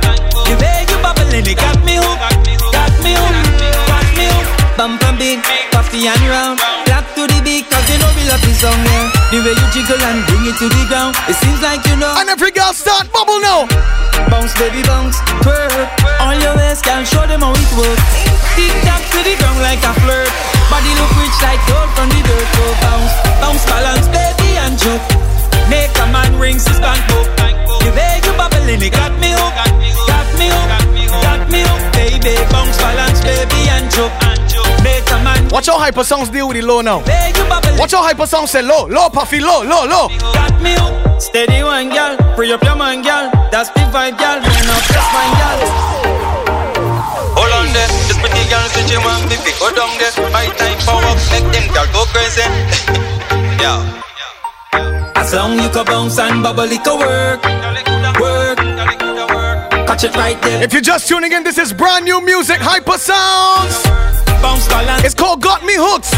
[0.47, 2.47] The way you bubbling, it got me hooked.
[2.79, 3.59] Got me hooked.
[3.91, 4.79] Got me hooked.
[4.79, 6.59] Bump and big, coffee and round.
[6.87, 9.11] Clap to the beat, cause you know we love this song, yeah.
[9.31, 11.17] The way you jiggle and bring it to the ground.
[11.31, 12.15] It seems like you know.
[12.19, 13.67] And every girl start bubble now.
[14.29, 15.89] Bounce, baby, bounce, twerk.
[16.21, 18.05] On your waist, can show them how it works.
[18.55, 20.31] Tick tock to the ground like a flirt.
[20.71, 22.47] Body look rich like gold from the dirt.
[22.55, 25.05] So bounce, bounce, balance, baby, and joke.
[25.71, 27.03] Make a man rings his bank
[35.61, 37.01] Watch out, Hyper Sounds deal with the low now.
[37.77, 40.09] Watch how Hyper Sounds say low, low, puffy, low, low, low.
[40.33, 42.17] Got me up, steady one, girl.
[42.35, 43.29] Free up your mind, girl.
[43.53, 44.41] That's the vibe, girl.
[44.41, 45.61] Man up, that's mine, girl.
[47.37, 50.33] Hold on there, this pretty girl say she want me to go down there.
[50.33, 52.41] My time for work, make them girl go crazy.
[53.61, 55.13] yeah.
[55.15, 57.45] As long you can bounce and bubble, it can work.
[58.19, 59.10] Work.
[59.91, 60.63] Catch it right there.
[60.63, 63.75] If you're just tuning in, this is brand new music, Hyper Sounds.
[65.03, 66.15] It's called Got Me Hooked.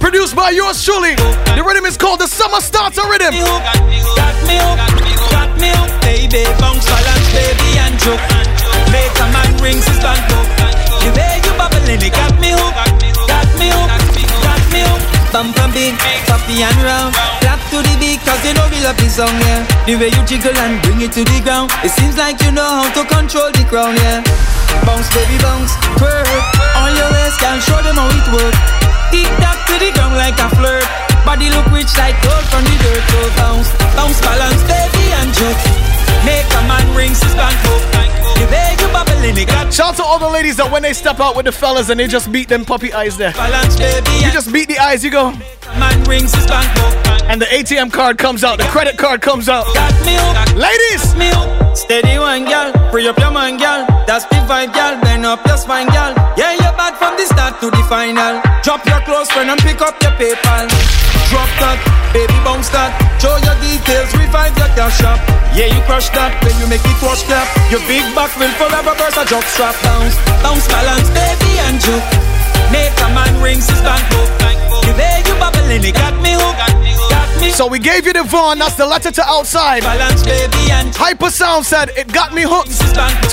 [0.00, 1.12] Produced by yours truly.
[1.52, 3.36] The rhythm is called the Summer Starter Rhythm.
[3.36, 6.48] Got me hook, got me hook, baby.
[6.56, 8.24] Bounce balance, baby, and joke.
[8.88, 10.48] Make a man ring his band hook.
[11.04, 12.72] The way you bubbling, it got me hook,
[13.28, 13.92] got me hook,
[14.40, 15.04] got me hook.
[15.36, 17.45] Bump and big, puppy and round.
[17.66, 19.66] To the beat, cause you know we love this song, yeah.
[19.90, 21.74] The way you jiggle and bring it to the ground.
[21.82, 24.22] It seems like you know how to control the crown, yeah.
[24.86, 26.30] Bounce, baby, bounce, twerk.
[26.78, 28.54] On your waist, can show them how it work.
[29.10, 30.86] Tick tock to the ground like a flirt.
[31.26, 33.02] Body look rich like gold from the dirt.
[33.10, 35.95] So bounce, bounce, balance, baby, and joke.
[36.26, 37.54] Make a man ring his bank.
[38.36, 40.92] The way you bubbling, it got Shout out to all the ladies that when they
[40.92, 43.32] step out with the fellas and they just beat them puppy eyes there.
[43.32, 44.10] balance, baby.
[44.20, 45.30] You just beat the eyes, you go.
[45.78, 46.66] Man rings his bank.
[47.30, 49.66] And the ATM card comes out, the credit card comes out.
[49.74, 50.56] Got me hook.
[50.58, 51.06] Ladies!
[51.76, 52.72] Steady one, girl.
[52.90, 53.86] Free up your mind, girl.
[54.06, 54.98] That's the vibe, girl.
[55.02, 56.14] Bend up your spine, girl.
[56.36, 58.40] Yeah, you're bad from the start to the final.
[58.62, 60.66] Drop your close friend and pick up your PayPal.
[61.28, 61.78] Drop that,
[62.12, 62.96] baby bounce that.
[63.20, 65.35] Show your details, revive your cash up.
[65.56, 67.48] Yeah, you crush that, when you make it wash clap.
[67.72, 69.72] Your big back will forever burst a jock strap.
[69.80, 70.12] Bounce,
[70.44, 72.04] bounce balance, baby and juke.
[72.68, 74.28] Make a man rings his bank book.
[74.84, 76.60] The way you bubbling, it got me hooked.
[77.08, 79.80] Got me So we gave you the Vaughn, that's the letter to outside.
[79.82, 82.76] balance, baby and Hyper Sound said it got me hooked.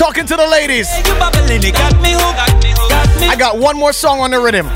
[0.00, 0.88] Talking to the ladies.
[1.04, 2.88] you bubbling, it got me hooked.
[2.88, 4.66] Got me I got one more song on the rhythm.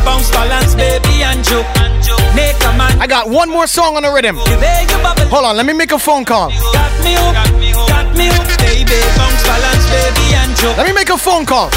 [0.00, 1.95] bounce balance, baby and juke.
[2.36, 4.36] Make a man I got one more song on the rhythm.
[4.36, 5.24] the way you bubble.
[5.32, 6.50] Hold on, let me make a phone call.
[6.50, 9.00] Got me hooked, got me hooked, baby.
[9.16, 10.76] Bounce balance, baby and juke.
[10.76, 11.70] Let me make a phone call.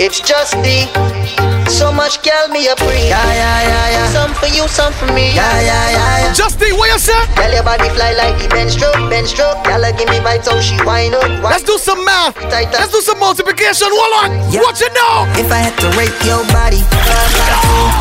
[0.00, 0.88] It's just me.
[1.68, 3.12] So much girl me a free.
[3.12, 4.08] Yeah, yeah, yeah, yeah.
[4.16, 5.36] Some for you, some for me.
[5.36, 6.32] Yeah, yeah, yeah, yeah.
[6.32, 7.20] Justin, what you say?
[7.36, 9.62] Tell your body fly like the bench stroke, bench stroke.
[9.62, 11.28] Girl, give me vibes, how she wind up.
[11.44, 12.34] Let's do some math.
[12.48, 13.88] Tight Let's do some multiplication.
[13.92, 14.50] Hold on.
[14.50, 14.60] Yeah.
[14.64, 15.28] What you know?
[15.36, 18.00] If I had to rate your body, five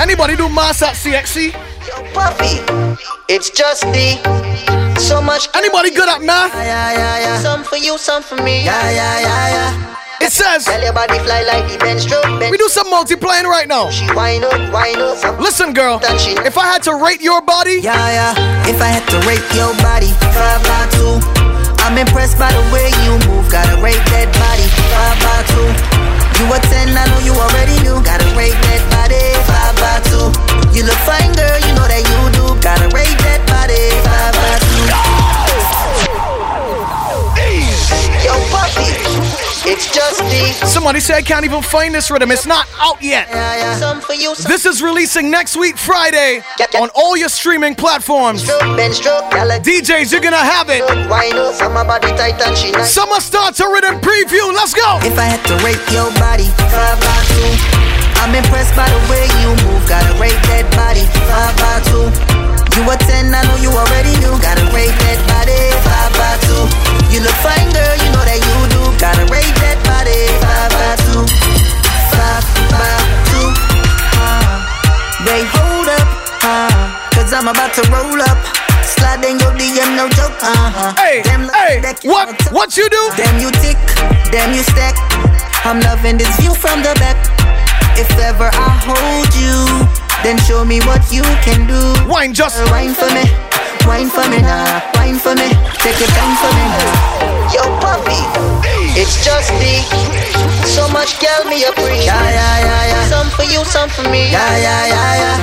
[0.00, 1.52] Anybody do math at CXC?
[1.86, 2.62] Yo, puppy,
[3.28, 5.48] it's just the so much.
[5.54, 6.52] Anybody good at math?
[6.54, 7.38] Yeah, yeah, yeah.
[7.40, 8.64] Some for you, some for me.
[8.64, 9.94] Yeah, yeah, yeah, yeah.
[10.20, 13.46] It says Tell your body fly like the bench stroke, bench we do some multiplying
[13.46, 13.88] right now.
[13.88, 15.16] She wind up, wind up.
[15.16, 16.00] Some Listen, girl.
[16.18, 18.66] She- If I had to rate your body, Yeah, yeah.
[18.66, 21.22] If I had to rate your body, five by two.
[21.86, 23.46] I'm impressed by the way you move.
[23.48, 25.70] Gotta rate that body, five by two.
[26.42, 28.02] You a ten, I know you already knew.
[28.02, 30.26] Gotta rate that body, five by two.
[30.74, 32.44] You look fine, girl, you know that you do.
[32.60, 33.78] Gotta rate that body,
[39.68, 40.66] it's just the.
[40.66, 42.30] somebody said I can't even find this rhythm.
[42.30, 43.28] It's not out yet.
[43.28, 43.76] Yeah, yeah.
[43.76, 46.42] Some for you, some This is releasing next week, Friday,
[46.80, 48.48] on all your streaming platforms.
[48.48, 50.82] DJs, you're gonna have it.
[51.08, 51.54] wind up.
[51.54, 52.90] Some my body tight and she nice.
[52.92, 54.52] Summer starter rhythm preview.
[54.54, 54.98] Let's go.
[55.04, 57.52] If I had to rate your body, five by two.
[58.24, 59.84] I'm impressed by the way you move.
[59.88, 62.08] Gotta rate that body, five by two.
[62.76, 64.34] You a ten, I know you already knew.
[64.40, 66.64] Gotta rate that body, five by two.
[67.12, 68.57] You look fine, girl, you know that you.
[68.98, 71.22] Gotta rate that body, five by two.
[72.10, 72.44] Five
[72.74, 72.98] by
[73.30, 73.48] two.
[74.18, 74.58] Ah.
[75.22, 76.08] They hold up,
[76.42, 78.38] ah, cause I'm about to roll up.
[78.82, 80.98] Slide in your DM, no joke, uh-huh.
[80.98, 81.78] Hey, Damn hey,
[82.10, 83.02] what, what you do?
[83.14, 83.78] Damn you tick,
[84.34, 84.98] damn you stack.
[85.62, 87.14] I'm loving this view from the back.
[87.94, 89.62] If ever I hold you,
[90.26, 91.78] then show me what you can do.
[92.10, 92.58] Wine just.
[92.74, 93.30] Wine for me,
[93.86, 95.54] wine for me now, wine for me.
[95.86, 96.90] Take your time for me now.
[97.54, 98.18] Yo, puppy,
[98.98, 99.78] it's just me.
[100.66, 102.02] So much girl me a free.
[102.02, 103.04] Yeah, yeah, yeah, yeah.
[103.06, 104.26] Some for you, some for me.
[104.26, 105.36] Yeah, yeah, yeah, yeah.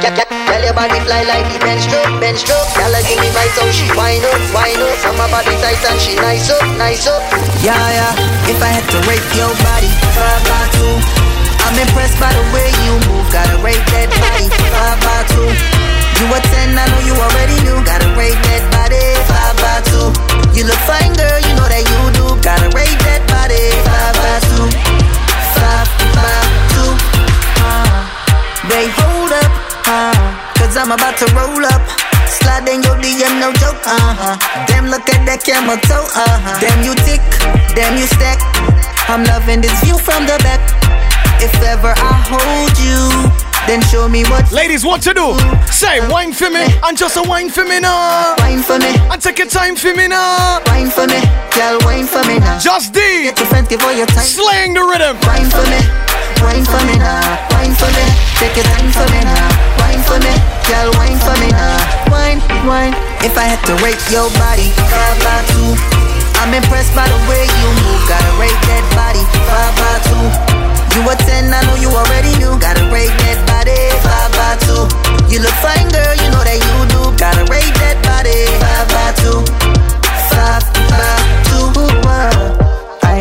[0.00, 0.48] Yeah, yeah.
[0.48, 2.64] Tell your body fly like the bench stroke, bench stroke.
[2.72, 4.96] Girl, give me vibes, so she wind up, wind up.
[5.04, 7.20] Some my body tight and she nice up, nice up.
[7.60, 8.48] Yeah, yeah.
[8.48, 10.96] If I had to rate your body, five by two.
[11.68, 13.28] I'm impressed by the way you move.
[13.28, 15.48] Gotta rate that body, five by two.
[16.20, 17.76] You a ten, I know you already knew.
[17.84, 20.08] Gotta rate that body, five by two.
[20.56, 22.11] You look fine, girl, you know that you.
[22.42, 24.66] Gotta rate that body, five by two.
[25.54, 25.88] Five
[26.18, 26.42] by
[26.74, 26.90] two.
[27.62, 28.02] Ah.
[28.66, 29.52] They hold up,
[29.86, 30.14] ah,
[30.58, 31.82] cause I'm about to roll up.
[32.26, 34.34] Slide in your DM, no joke, uh-huh.
[34.66, 36.58] Damn, look at that camera toe, uh-huh.
[36.58, 37.22] Damn, you tick,
[37.78, 38.42] damn, you stack.
[39.06, 40.58] I'm loving this view from the back.
[41.38, 43.06] If ever I hold you,
[43.66, 44.50] then show me what.
[44.52, 45.36] Ladies, what to do?
[45.70, 48.34] Say, wine for me, and just a wine for me now.
[48.38, 50.60] Wine for me, and take your time for me now.
[50.66, 51.20] Wine for me,
[51.54, 52.58] girl, wine for me now.
[52.58, 54.24] Just D, get your friends, give all your time.
[54.24, 55.16] Slaying the rhythm.
[55.26, 55.80] Wine for me,
[56.42, 57.22] wine for me now.
[57.54, 58.04] Wine for me,
[58.38, 59.48] take your time for me now.
[59.80, 60.34] Wine for me,
[60.68, 61.76] girl, wine for me now.
[62.10, 62.94] Wine, wine.
[63.22, 65.74] If I had to rate your body, five by two.
[66.42, 68.02] I'm impressed by the way you move.
[68.10, 70.71] Gotta rate that body, five by two.
[70.94, 72.52] You a 10, I know you already knew.
[72.60, 73.72] Gotta rate that body,
[74.04, 75.32] 5 by 2.
[75.32, 77.00] You look fine, girl, you know that you do.
[77.16, 79.40] Gotta rate that body, 5 by 2.
[80.36, 80.62] 5
[80.92, 81.16] by
[81.48, 81.52] 2.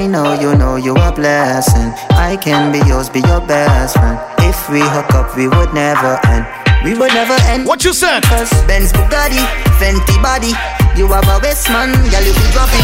[0.01, 1.93] I know you know you a blessing.
[2.11, 4.19] I can be yours, be your best friend.
[4.39, 6.70] If we hook up, we would never end.
[6.84, 7.68] We would never end.
[7.68, 8.24] What you said?
[8.24, 9.38] Cause Benz Bugatti,
[9.78, 10.54] Fenty body.
[10.98, 12.84] You have a best man, girl, you be dropping.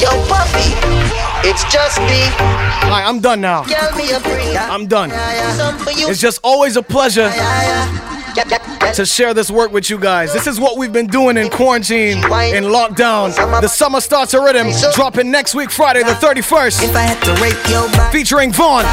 [0.00, 0.74] Yo, puppy,
[1.48, 2.24] it's just me.
[2.82, 3.62] Alright, I'm done now.
[3.64, 4.56] Girl, me a free.
[4.56, 5.10] I'm done.
[5.56, 6.08] Some for you.
[6.08, 7.30] It's just always a pleasure
[8.94, 10.32] to share this work with you guys.
[10.32, 13.34] This is what we've been doing in quarantine, in lockdown.
[13.60, 16.82] The summer starts a rhythm, dropping next week, Friday the 31st.
[16.84, 18.84] If I had to rate your body, Featuring Vaughn,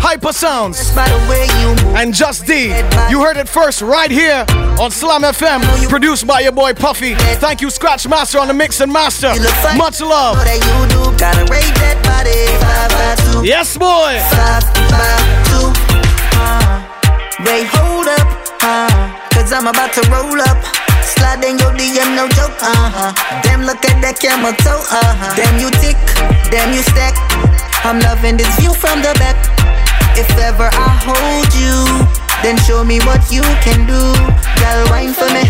[0.00, 1.96] Hyper Sounds, by the way you move.
[1.96, 2.66] and Just D.
[3.10, 4.44] You heard it first right here
[4.80, 7.14] on Slam FM, produced by your boy Puffy.
[7.14, 9.28] Thank you, Scratch Master, on the mix and master.
[9.76, 10.36] Much love.
[10.36, 11.18] Know that you do.
[11.18, 12.46] Gotta rate that body,
[13.32, 13.46] 5 by 2.
[13.46, 14.20] Yes, boy.
[14.36, 15.16] 5 by
[15.50, 15.96] 2.
[16.38, 18.90] Uh, they hold up, uh,
[19.30, 20.58] cause I'm about to roll up.
[21.06, 23.14] Slide in your DM, no joke, uh-huh.
[23.46, 25.38] Damn, look at that camera toe, uh-huh.
[25.38, 25.94] Damn, you tick,
[26.50, 27.14] damn, you stack.
[27.86, 29.38] I'm loving this view from the back.
[30.18, 31.78] If ever I hold you,
[32.42, 34.02] then show me what you can do.
[34.58, 35.46] Girl, wine for me,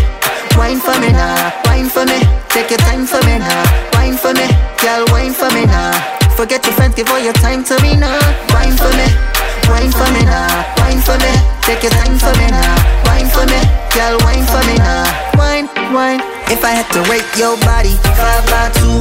[0.53, 2.21] wine for me now, wine for me.
[2.53, 3.65] Take your time for me now,
[3.97, 4.45] wine for me.
[4.77, 5.89] Girl, wine for me now.
[6.37, 8.21] Forget your friends, give all your time to me now.
[8.53, 9.09] Wine for me,
[9.73, 10.45] wine for me now,
[10.77, 11.33] wine for me.
[11.65, 12.77] Take your time for me now,
[16.67, 18.99] I had to rate your body, five by two.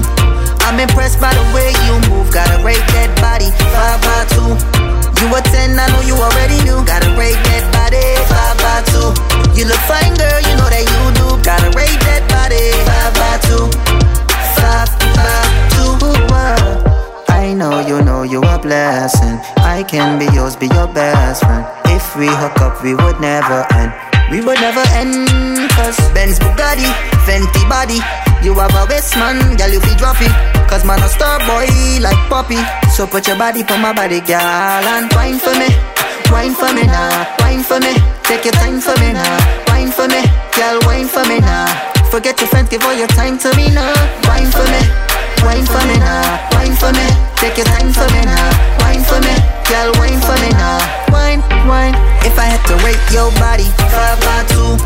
[0.70, 2.30] I'm impressed by the way you move.
[2.30, 4.86] Gotta rate that body, five by two.
[5.18, 6.78] You a 10, I know you already knew.
[6.86, 9.58] Gotta rate that body, 5 by 2.
[9.58, 11.26] You look fine, girl, you know that you do.
[11.42, 13.66] Gotta rate that body, 5 by 2.
[14.60, 14.86] 5
[15.16, 15.56] by
[17.18, 17.32] 2.
[17.32, 19.40] I know you know you a blessing.
[19.56, 21.66] I can be yours, be your best friend.
[21.86, 24.05] If we hook up, we would never end.
[24.30, 25.28] We would never end.
[25.76, 26.86] Cause Benz Bugatti,
[27.26, 28.00] Fenty body.
[28.44, 30.16] You have a best man, girl, you be drop.
[30.68, 31.66] Cause man a star boy
[32.00, 32.58] like Poppy.
[32.90, 35.68] So put your body for my body, girl, and wine for me.
[36.30, 37.94] Wine for me now, wine for me.
[38.24, 40.22] Take your time for me now, wine for me.
[40.56, 41.66] Girl, wine for me now.
[42.10, 43.94] Forget your friends, give all your time to me now.
[44.26, 44.82] Wine for me,
[45.42, 46.22] wine for me now,
[46.52, 47.06] wine for me.
[47.36, 48.48] Take your time for me now,
[48.80, 49.34] wine for me.
[49.68, 50.78] Girl, wine for me now,
[51.10, 51.94] wine, wine.
[52.24, 54.76] If I had to rate your body, five by two.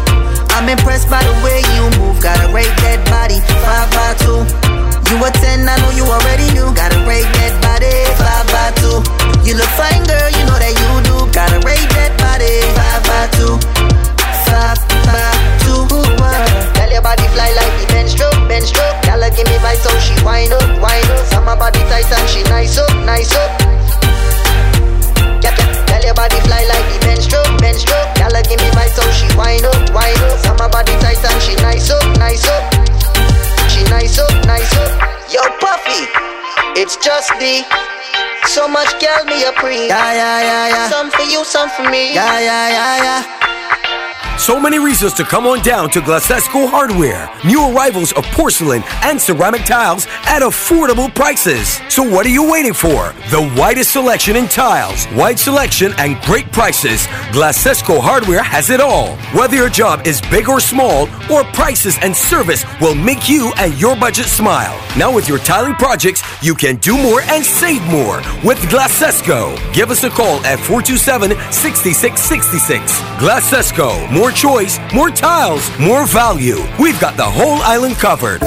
[0.57, 2.21] I'm impressed by the way you move.
[2.23, 4.71] Gotta rate that body, five by two.
[5.11, 6.71] You a 10, I know you already knew.
[6.73, 9.43] Gotta rate that body, 5 by 2.
[9.43, 11.27] You look fine, girl, you know that you do.
[11.35, 13.59] Gotta rate that body, 5 by 2.
[14.47, 14.79] 5
[15.11, 15.91] by 2.
[16.31, 16.50] Tell
[17.01, 18.93] your body fly like the bench stroke, bench stroke.
[19.09, 21.45] Girl, give me vibes, so she wind up, wind up.
[21.49, 23.51] My body tight and she nice up, nice up.
[25.41, 25.87] Yeah, yeah.
[25.89, 28.05] Tell your body fly like the bench stroke, bench stroke.
[28.21, 30.61] Girl, give me vibes, so she wind up, wind up.
[30.61, 32.65] My body tight and she nice up, nice up.
[33.73, 34.93] She nice up, nice up.
[35.33, 36.05] Yo, Puffy,
[36.77, 37.65] it's just the.
[38.45, 39.89] So much girl me a pre.
[39.89, 40.89] Yeah, yeah, yeah, yeah.
[40.91, 42.13] Some for you, some for me.
[42.13, 43.41] Yeah, yeah, yeah, yeah.
[44.41, 47.29] So many reasons to come on down to Glasesco Hardware.
[47.45, 51.79] New arrivals of porcelain and ceramic tiles at affordable prices.
[51.91, 53.13] So what are you waiting for?
[53.29, 57.07] The widest selection in tiles, wide selection, and great prices.
[57.37, 59.15] Glasesco Hardware has it all.
[59.37, 63.79] Whether your job is big or small, or prices and service will make you and
[63.79, 64.75] your budget smile.
[64.97, 69.55] Now with your tiling projects, you can do more and save more with Glasesco.
[69.75, 72.89] Give us a call at 427-6666.
[73.19, 76.59] Glasesco, more choice, more tiles, more value.
[76.79, 78.41] We've got the whole island covered.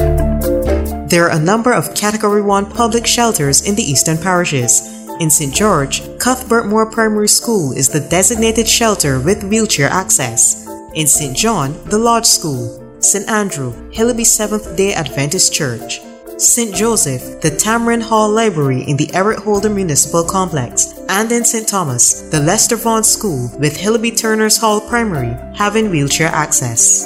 [1.09, 4.81] There are a number of Category 1 public shelters in the eastern parishes.
[5.19, 5.53] In St.
[5.53, 10.67] George, Cuthbert Moore Primary School is the designated shelter with wheelchair access.
[10.95, 11.37] In St.
[11.37, 12.79] John, the Lodge School.
[12.99, 13.29] St.
[13.29, 15.99] Andrew, Hillaby Seventh day Adventist Church.
[16.43, 16.75] St.
[16.75, 20.93] Joseph, the Tamarind Hall Library in the Everett Holder Municipal Complex.
[21.07, 21.67] and in St.
[21.67, 27.05] Thomas, the Lester Vaughan School with Hillaby Turner's Hall Primary having wheelchair access.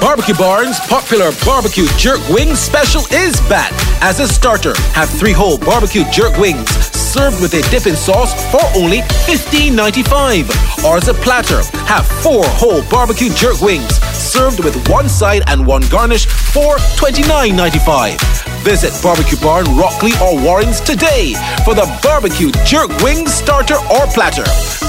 [0.00, 3.72] Barbecue Barn's popular barbecue jerk wing special is back.
[4.02, 8.62] As a starter, have three whole barbecue jerk wings served with a dipping sauce for
[8.76, 8.98] only
[9.30, 10.84] $15.95.
[10.84, 14.00] Or as a platter, have four whole barbecue jerk wings
[14.34, 18.18] served with one side and one garnish for $29.95.
[18.64, 24.44] Visit Barbecue Barn, Rockley, or Warrens today for the barbecue jerk wing starter or platter.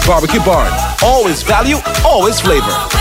[0.08, 0.74] Barbecue Barn,
[1.04, 2.95] always value, always flavor.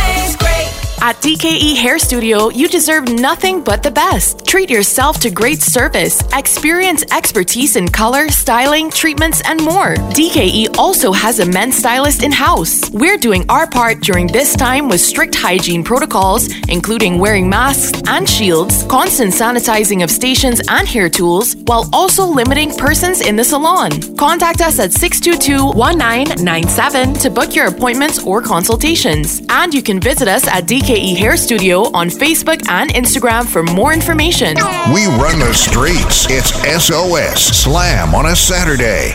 [1.06, 4.46] At DKE Hair Studio, you deserve nothing but the best.
[4.46, 9.96] Treat yourself to great service, experience expertise in color, styling, treatments, and more.
[10.16, 12.88] DKE also has a men's stylist in house.
[12.88, 18.26] We're doing our part during this time with strict hygiene protocols, including wearing masks and
[18.26, 23.90] shields, constant sanitizing of stations and hair tools, while also limiting persons in the salon.
[24.16, 29.42] Contact us at 622 1997 to book your appointments or consultations.
[29.50, 33.92] And you can visit us at DKE Hair Studio on Facebook and Instagram for more
[33.92, 34.54] information.
[34.94, 36.30] We run the streets.
[36.30, 39.10] It's SOS Slam on a Saturday.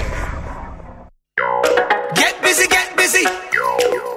[2.15, 3.23] Get busy, get busy.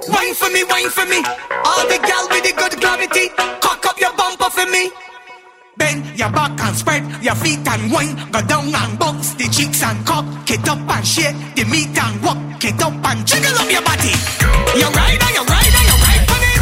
[0.09, 1.23] Wine for me, wine for me.
[1.65, 3.29] All the gal with the good gravity.
[3.61, 4.91] Cock up your bumper for me.
[5.77, 8.17] Bend your back and spread your feet and wine.
[8.33, 12.23] Go down and bounce the cheeks and cock it up and shake the meat and
[12.25, 14.15] walk it up and jiggle up your body.
[14.75, 16.53] You ride and you ride and you ride on it.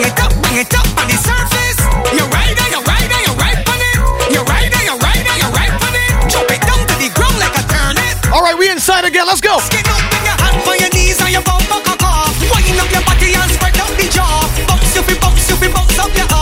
[0.00, 1.76] Bring it up, bring it up on the surface.
[2.16, 4.32] You ride you ride you ride on it.
[4.32, 6.24] You ride you ride you ride on it.
[6.24, 8.32] It down to the ground like a turnip.
[8.32, 9.26] All right, we inside again.
[9.26, 9.58] Let's go.
[9.58, 12.32] Skin up your hand for your knees and your bum buck a.
[12.48, 14.48] Wind up your body and spread out the jaw.
[14.66, 16.39] Bounce you fi bounce you fi bounce up your arm.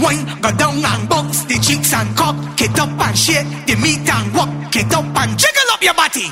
[0.00, 0.24] Wine.
[0.40, 4.34] Go down and bounce the cheeks and cock it up and shake the meat and
[4.34, 6.26] walk it up and jiggle up your body.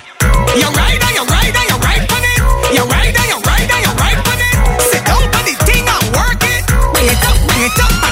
[0.58, 2.40] You ride and you ride and you ride on it.
[2.76, 4.54] You ride and you ride and you ride on it.
[4.90, 6.62] Sit down on the thing and work it.
[6.94, 8.11] Bring it up, bring it up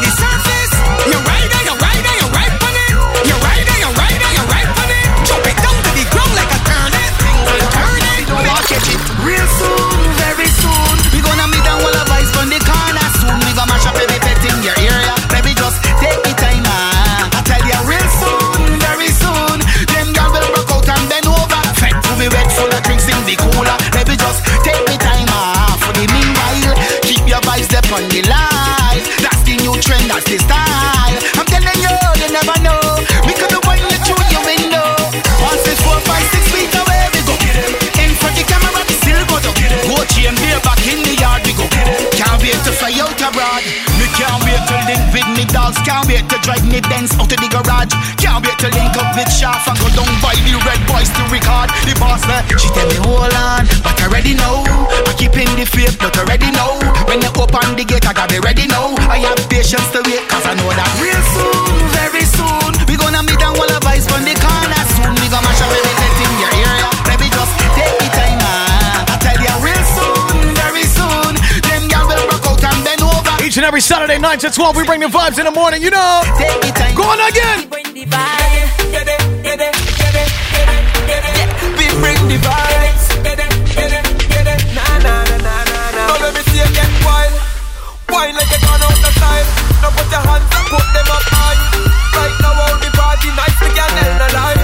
[46.81, 47.93] me Benz out of the garage.
[48.17, 51.23] Can't wait to link up with Shaft and go down by the red boys to
[51.29, 51.69] record.
[51.85, 54.65] The boss there, she tell me hold on, but I already know.
[55.07, 56.81] I keep in the faith, but I already know.
[57.09, 58.97] When you open the gate, I gotta be ready now.
[59.09, 60.91] I have patience to wait, cause I know that
[73.71, 75.81] every Saturday, 9 to 12, we bring the vibes in the morning.
[75.81, 76.23] You know.
[76.99, 77.71] Go on again.
[77.71, 78.03] We bring the
[82.43, 83.07] vibes.
[84.75, 85.91] Nah, nah, nah, nah, nah.
[85.95, 87.31] Now let me see you get wild.
[88.11, 89.47] Wine like you gone out the style.
[89.83, 91.59] Now put your hands up, put them up high.
[92.19, 94.60] Right now, all the party nice, we can end the line.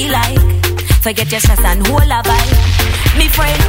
[0.00, 0.40] Feel like.
[1.02, 3.18] Forget your stress and whole a vibe.
[3.18, 3.60] Me friend,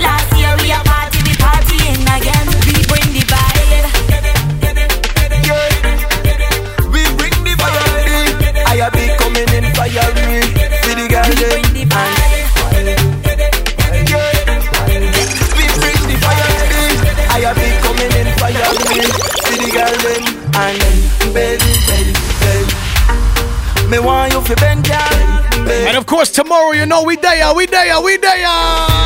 [0.00, 2.46] last year we a party, we partying again.
[2.66, 3.86] We bring the vibe.
[6.92, 7.84] We bring the fire.
[8.66, 10.08] I be coming in fire.
[10.84, 11.60] See the girl them.
[15.56, 16.48] We bring the fire.
[17.32, 18.72] I be coming in fire.
[19.46, 20.22] See the girl them.
[20.64, 20.82] And
[21.34, 22.10] bend, bend,
[22.40, 22.68] bend.
[23.90, 25.13] Me want you fi bend, girl.
[25.84, 28.48] And of course, tomorrow, you know, we there, we there, we there.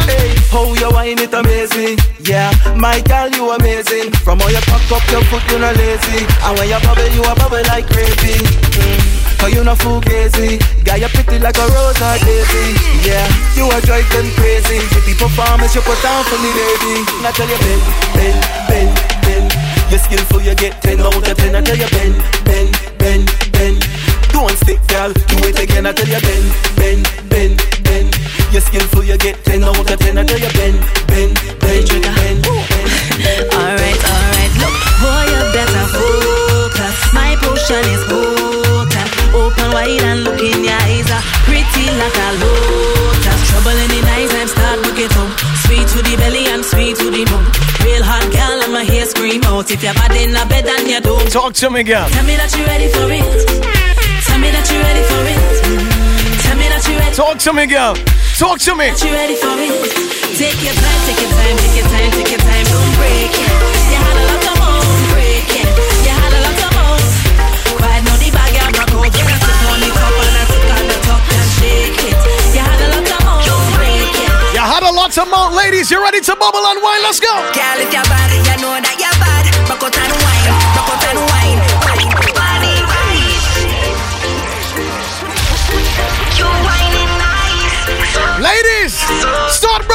[0.07, 1.99] Hey, how you wine it amazing.
[2.22, 4.12] Yeah, my girl, you amazing.
[4.22, 6.22] From how you cock up your foot, you not lazy.
[6.47, 8.39] And when you bubble, you a bubble like crazy.
[8.79, 9.18] Mm.
[9.39, 10.59] Cause you not fugazi.
[10.85, 12.74] Got you pretty like a rose or daisy.
[13.03, 13.26] Yeah,
[13.59, 14.79] you a drive them crazy.
[14.95, 16.95] Pretty performance you put down for me, baby.
[17.26, 17.83] I tell you, bend,
[18.14, 18.39] bend,
[18.70, 18.91] bend,
[19.26, 19.47] bend.
[19.91, 21.55] You're skillful, you get 10 out of 10.
[21.55, 22.14] I tell you, bend,
[22.47, 24.07] bend, bend, bend.
[24.39, 25.11] Don't stick, girl.
[25.11, 25.82] Do it again.
[25.82, 26.47] I tell you, bend,
[26.78, 28.14] bend, bend, bend.
[28.55, 30.14] You're skillful, you get 10 out of 10.
[30.14, 30.78] I tell you, bend,
[31.11, 32.47] bend, bend, bend, bend.
[33.59, 36.95] Alright, alright, look, boy, you better focus.
[37.11, 39.11] My potion is potent.
[39.34, 41.11] Open wide and look in your eyes.
[41.43, 43.43] Pretty like a lotus.
[43.51, 45.34] Trouble in the night time, start book it up.
[45.66, 47.43] Sweet to the belly and sweet to the bone.
[47.82, 49.66] Real hot girl, and my hair scream out.
[49.74, 51.26] If you're bad in a bed and you don't.
[51.26, 52.07] Talk to me, girl.
[52.07, 53.68] Tell me that you're ready for it.
[54.39, 55.43] Tell me that you're ready for it.
[56.47, 57.11] Tell me that you're ready.
[57.11, 57.99] Talk to me, girl.
[58.39, 58.95] Talk to me.
[59.03, 59.74] You ready for it?
[60.39, 62.62] Take your time, take your time, take your time, take your time.
[62.70, 63.51] Don't break it.
[63.91, 65.66] You had a lot of moan, break it.
[66.07, 67.03] You had a lot of moan.
[67.82, 69.11] Quiet now the bag you broke out.
[69.11, 72.18] You got to on the top and I took on the top and shake it.
[72.55, 74.30] You had a lot of don't break it.
[74.55, 75.91] You had a lot of mount, ladies.
[75.91, 77.03] You ready to bubble and wine?
[77.03, 77.34] Let's go.
[77.59, 79.51] Girl, if you're bad, you know that you're bad.
[79.66, 80.47] Rock out and wine,
[80.78, 81.59] rock out and wine,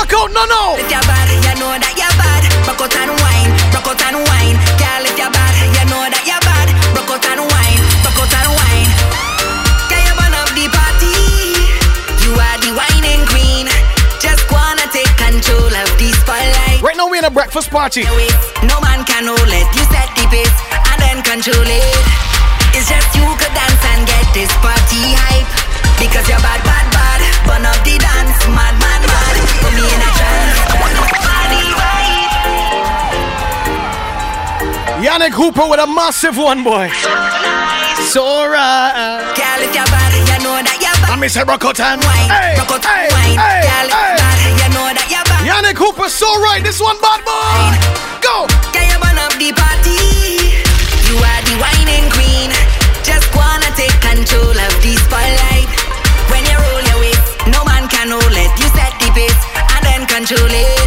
[0.04, 0.76] start out, no, no.
[0.76, 2.43] If you're bad, you know that you're bad.
[2.68, 4.58] Rock out and wine, rock out and wine.
[4.76, 6.68] Girl, if you're bad, you know that you're bad.
[6.95, 8.89] Rock out and wine, rock out and wine.
[9.88, 11.16] Can you burn up the party?
[12.24, 13.68] You are the whining queen.
[14.20, 16.84] Just wanna take control of the spotlight.
[16.84, 18.04] Right now, we're in a breakfast party.
[18.68, 19.68] No man can hold it.
[19.72, 20.58] You set the pace
[20.91, 21.84] and then control it.
[22.76, 25.47] It's just you could dance and get this party hype.
[26.01, 27.20] Because you're bad, bad, bad.
[27.47, 27.80] Burn up
[35.24, 36.92] Yannick Hooper with a massive one, boy.
[38.12, 39.24] So right.
[39.40, 41.16] Girl, if you're bad, you know that you're bad.
[41.16, 43.40] I miss her rock out and Wine, Hey, rock out hey, wine.
[43.40, 45.48] hey, Girl, if you're bad, you know that you're bad.
[45.48, 46.60] Yannick Hooper, so right.
[46.60, 47.72] This one, bad boy.
[48.20, 48.52] Go.
[48.76, 49.96] Can you burn up the party?
[51.08, 52.52] You are the whining queen.
[53.08, 55.72] Just wanna take control of the spotlight.
[56.28, 58.52] When you roll your waist, no man can hold it.
[58.60, 59.40] You set the pace
[59.72, 60.83] and then control it.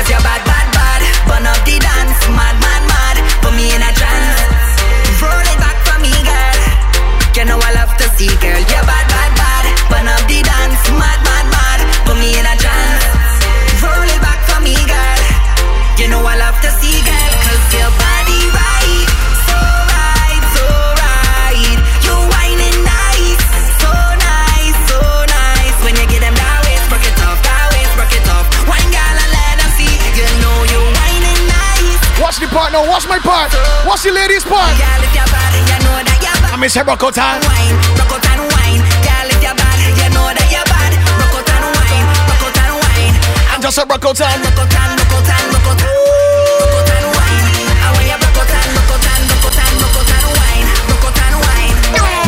[0.00, 1.00] Because you're bad, bad, bad.
[1.28, 3.16] Burn up the dance, mad, mad, mad.
[3.44, 4.40] Put me in a trance.
[5.20, 7.36] Roll it back for me, girl.
[7.36, 8.56] You know I love to see, girl.
[8.56, 8.99] You're bad.
[32.50, 32.82] Part now.
[32.86, 33.54] Watch my part.
[33.86, 34.74] Watch the ladies' part.
[34.76, 36.54] Girl, if you're bad, you know that you're bad.
[36.54, 38.82] I miss her rock out and wine, rock out and wine.
[39.06, 40.92] Girl, if you're bad, you know that you're bad.
[40.98, 43.14] Rock out and wine, rock out and wine.
[43.54, 45.70] And just a rock out and rock and rock and rock.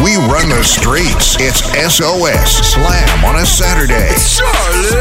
[0.03, 1.39] We run the streets.
[1.39, 4.11] It's SOS Slam on a Saturday.
[4.19, 4.99] Charlie,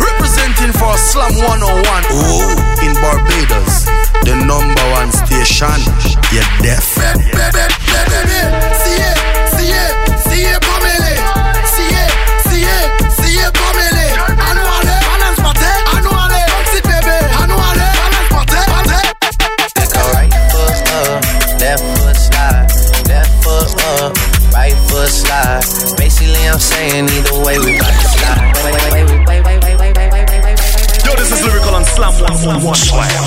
[0.00, 1.68] representing for Slam 101
[2.08, 3.84] Ooh, in Barbados,
[4.24, 5.80] the number one station.
[6.32, 6.84] You're deaf.
[6.84, 7.02] See
[9.00, 9.16] it,
[9.50, 9.92] see it,
[10.26, 11.16] see it, family.
[11.66, 12.10] See it,
[12.46, 12.86] see it,
[13.18, 14.06] see it, family.
[14.30, 15.72] Annually, balance party.
[15.94, 17.16] Annually, sit baby.
[17.40, 18.60] Annually, balance party.
[18.70, 19.00] Party.
[19.74, 21.20] Take right foot up,
[21.60, 22.68] left foot slide,
[23.08, 24.12] left foot up,
[24.54, 25.64] right foot slide.
[25.98, 28.52] Basically, I'm saying either way we got to slide.
[28.64, 31.04] Wait, wait, wait, wait, wait, wait, wait, wait, wait, wait, wait, wait.
[31.04, 32.74] Yo, this is lyrical on Slam 101.
[32.76, 33.19] Slam 101.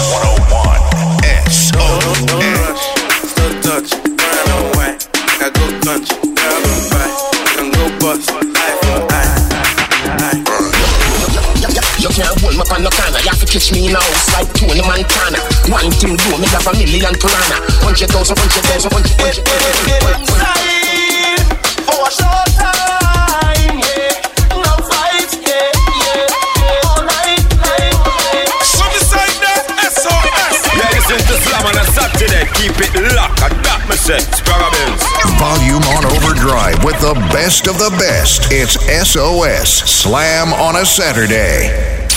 [15.83, 17.59] One thing do me have a million piranha.
[17.83, 21.43] Hundred thousand, hundred thousand, hundred, hundred, hundred, hundred.
[21.83, 24.15] For a short time, yeah.
[24.63, 26.87] No fight, yeah, yeah.
[26.87, 28.47] All night, night, night.
[28.79, 29.59] From the side there,
[29.91, 30.55] SOS.
[30.71, 32.47] Yeah, listen to Slam on a Saturday.
[32.55, 33.43] Keep it locked.
[33.43, 34.23] I got me set.
[34.23, 34.95] Sprague
[35.35, 38.47] Volume on overdrive with the best of the best.
[38.55, 42.07] It's SOS Slam on a Saturday.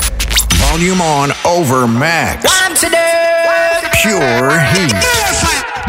[0.71, 2.47] Volume on over max.
[2.47, 3.06] One today.
[4.07, 4.95] Pure heat.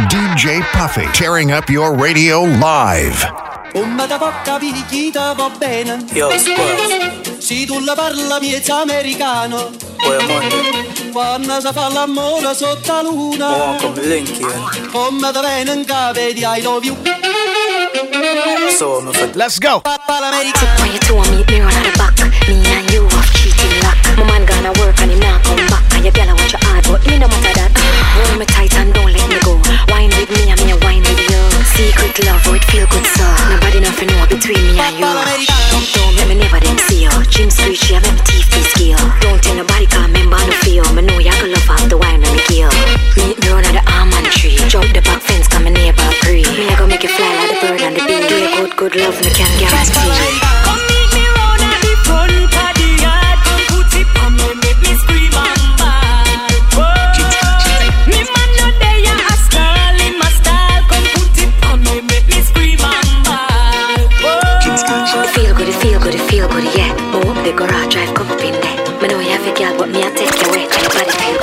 [0.09, 3.23] DJ DJ Puffy, tearing up your radio live.
[3.73, 7.37] Come da porca picchita va bene Yo, squad.
[7.37, 9.69] Si tu la parla miezza americano
[10.01, 11.11] Boy, Monday.
[11.11, 14.89] Quando si fa l'amore sotto la luna Oh, come link here.
[14.91, 16.95] Come da bene in capo di I love you
[18.75, 19.83] So, I'm a Let's go.
[19.83, 23.97] When you two meet me run out the back, me and you have cheating luck.
[24.17, 25.83] My man gonna work and him not come back.
[25.93, 27.76] And your girl I want your hard, but me no matter that.
[28.17, 29.61] Hold me tight and don't let me go.
[29.93, 31.41] Wine with me and me a wine with you.
[31.77, 33.27] Secret love, oh it feel good so.
[33.53, 35.05] Nobody nothing know between me and you.
[35.93, 37.13] Don't let me never them see you.
[37.29, 38.97] Jim screech, yeah, make me teeth be skill.
[39.21, 40.85] Don't tell nobody 'cause member no feel.
[40.97, 42.71] Me know you gonna love the wine when me kill.
[43.17, 44.57] Meet me out the almond tree.
[44.67, 46.41] Jump the back fence 'cause my neighbor pre.
[46.57, 48.27] Me I go make you fly like the bird and the bee.
[48.29, 50.39] Do you good, good love me can guarantee.
[50.65, 52.46] Come meet me round at the front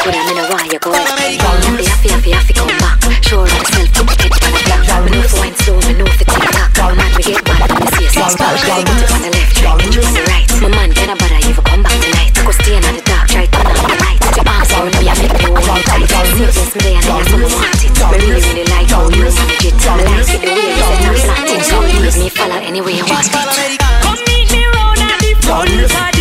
[0.04, 0.92] body feel good, and me know why you go.
[0.92, 3.00] Happy, happy, happy, happy, come back.
[3.24, 5.04] Sure put your head on the block.
[5.04, 6.76] Me know if wine slow, me know it tick tock.
[6.76, 8.60] My man, me get mad when me see a six pack.
[8.60, 10.48] Put it on the left, try you on the right.
[10.60, 12.30] My man, can I bother you for come back tonight?
[12.34, 14.20] Go stay in the dark, try turn on the light.
[14.34, 16.26] Your arms around me, I make me hold you tight.
[16.36, 17.92] Serious me there, and I so want it.
[17.94, 19.76] Me really, really like how you manage it.
[19.84, 21.62] Me like it the way you set flat it.
[21.64, 23.80] So leave me follow any way you want it.
[24.04, 26.13] Come meet me round at the front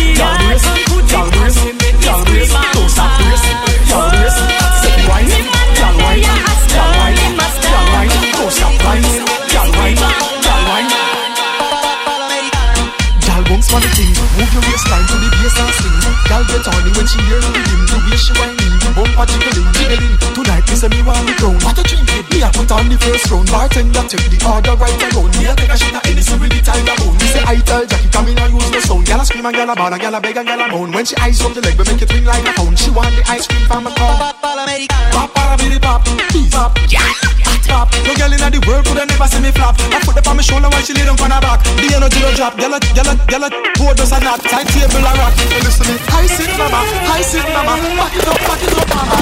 [13.74, 15.98] Gal bounce for the thing, move your waistline to the bass and sing.
[16.30, 20.14] Gal get horny when she hear the rhythm, the way she whining, bumper jiggling, jiggling.
[20.30, 22.22] Tonight me say me want the crown, what you drinking?
[22.30, 25.34] Me a put on the first round, bartender take the order right around.
[25.34, 27.18] Me a take a shot of Hennessy with the tiger bone.
[27.18, 29.06] Me say I tell Jackie, come in and use no sound.
[29.10, 30.94] Gal a scream and gal a ball and gal a beg and gal a moan.
[30.94, 32.78] When she eyes up the leg, we make it ring like a phone.
[32.78, 34.18] She want the ice cream from a cone.
[34.22, 37.33] Pop, para, bidi, pop, peace, pop, pop, yeah, pop.
[37.74, 39.74] No girl inna the world coulda never see me flop.
[39.90, 41.58] I put it on my shoulder when she lay down on her back.
[41.82, 44.38] The energy no drop, a, a, gyal a, board does a knock.
[44.46, 45.34] Tight table a rock.
[45.34, 48.88] Well, listen me, high sit mama, high sit mama, back it up, back it up
[48.94, 49.16] mama.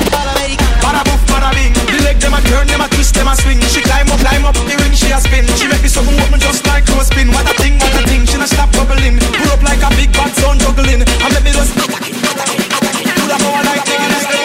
[0.84, 1.72] Bada boof, bada bing.
[1.88, 3.61] The leg them a turn, them a twist, them a swing.
[3.72, 5.48] She climb up, climb up the ring, she a spin.
[5.57, 7.32] She make me something open just like clothespin.
[7.32, 8.26] What a thing, what a thing.
[8.28, 9.16] She not stop bubbling.
[9.16, 11.00] Pull up like a big bad son juggling.
[11.00, 11.72] And let me just.
[11.72, 14.41] Do the power like taking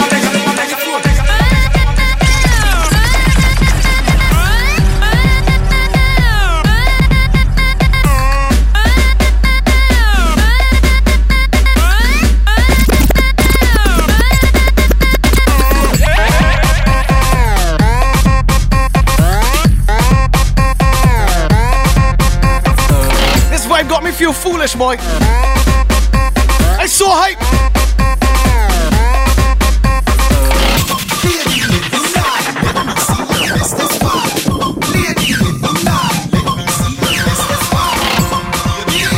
[24.33, 24.97] feel foolish, boy.
[24.99, 27.37] I so hype.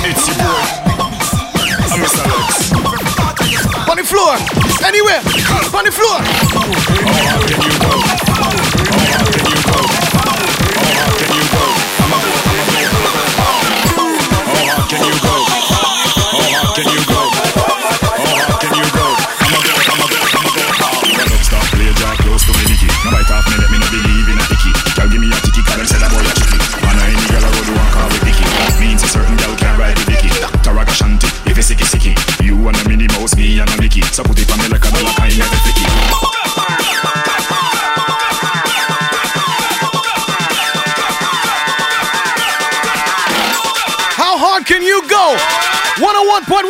[0.05, 0.65] It's your boy.
[3.89, 4.37] On the floor,
[4.85, 5.21] anywhere,
[5.73, 7.58] on the floor.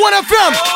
[0.09, 0.68] 101.1 FM.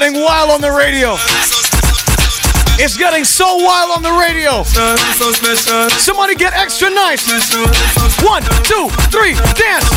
[0.00, 1.16] Getting wild on the radio.
[2.78, 4.62] It's getting so wild on the radio.
[5.96, 7.24] Somebody get extra nice.
[8.22, 9.88] One, two, three, dance.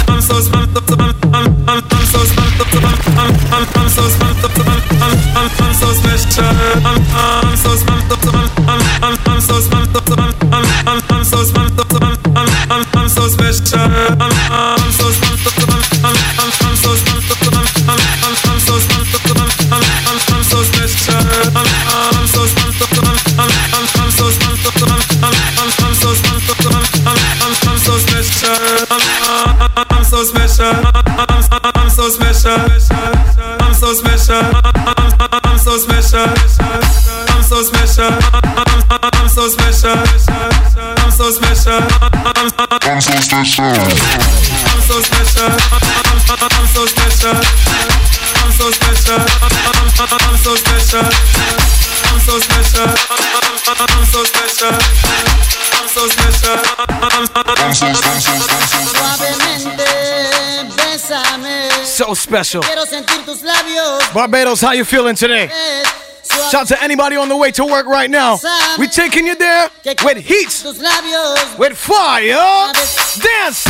[7.91, 7.98] I'm
[43.59, 45.51] I'm so special.
[45.51, 47.35] I'm, so special.
[48.39, 49.19] I'm so special.
[49.19, 49.51] I'm,
[50.39, 51.03] so special.
[52.07, 52.87] I'm so special.
[53.11, 53.27] I'm,
[54.07, 54.71] so special.
[55.59, 56.55] I'm so special.
[61.85, 62.61] So special.
[64.13, 65.49] Barbados, how you feeling today?
[66.49, 68.37] Shout out to anybody on the way to work right now.
[68.77, 69.69] We taking you there
[70.05, 70.63] with heat,
[71.59, 72.71] with fire.
[73.29, 73.65] Dance.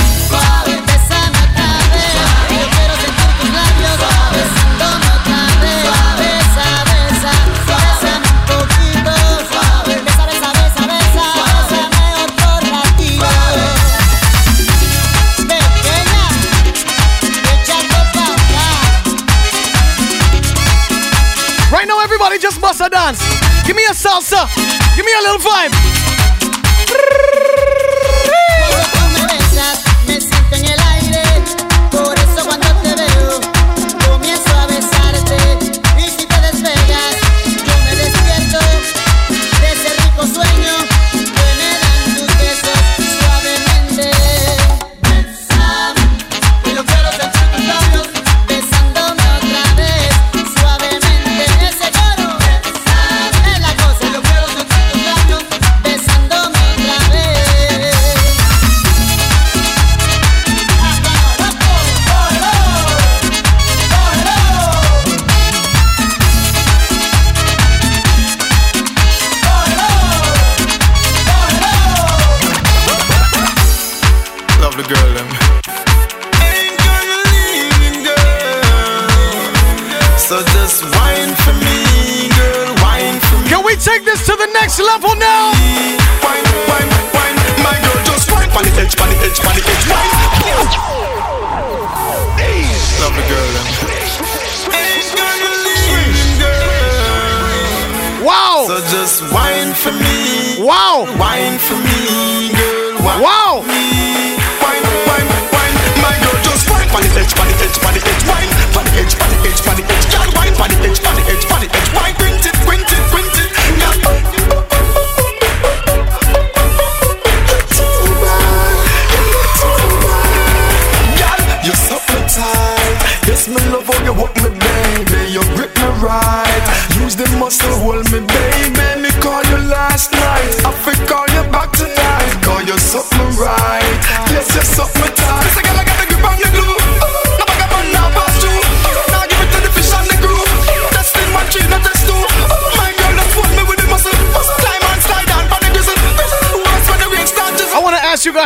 [21.71, 23.19] Right now, everybody just bust a dance.
[23.67, 24.47] Give me a salsa.
[24.95, 25.98] Give me a little vibe.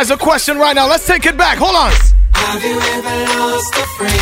[0.04, 0.86] Guys a question right now.
[0.86, 1.56] Let's take it back.
[1.56, 1.90] Hold on.
[2.34, 4.12] Have you ever lost a friend?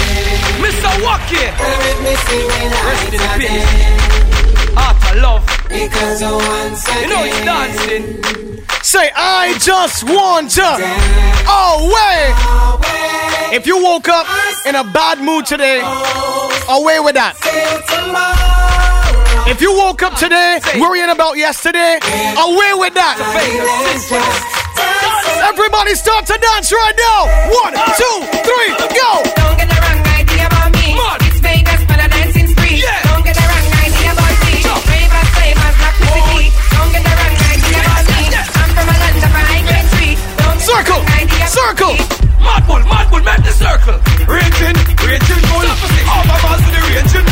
[0.63, 0.91] Mr.
[1.03, 1.43] Wacky.
[1.59, 3.67] Let me see when Rest in peace.
[4.77, 5.43] Art of love.
[5.69, 7.03] Because once again.
[7.03, 8.65] You know it's dancing.
[8.83, 10.69] Say, I just want to.
[11.51, 12.31] Away.
[13.57, 14.27] If you woke up
[14.67, 15.81] in a bad mood today,
[16.69, 17.35] away with that.
[19.49, 21.99] If you woke up today worrying about yesterday,
[22.39, 24.62] away with that.
[25.43, 27.21] Everybody start to dance right now.
[27.65, 28.17] One, two,
[28.47, 29.11] three, go.
[29.35, 30.95] Don't get the wrong idea about me.
[31.27, 32.79] It's Vegas for the dancing spree.
[33.11, 34.55] Don't get the wrong idea about me.
[34.63, 36.47] Ravers, flavors, black city.
[36.73, 38.23] Don't get the wrong idea about me.
[38.33, 40.15] I'm from a land of high grade tree.
[40.39, 41.95] Don't get the Circle, wrong idea circle.
[41.95, 42.07] me.
[42.43, 43.99] Mad bull, mad bull, make the circle.
[44.31, 45.67] Raging, raging bull.
[46.07, 47.01] All my balls to the raging bull.
[47.03, 47.31] Raging, raging bull.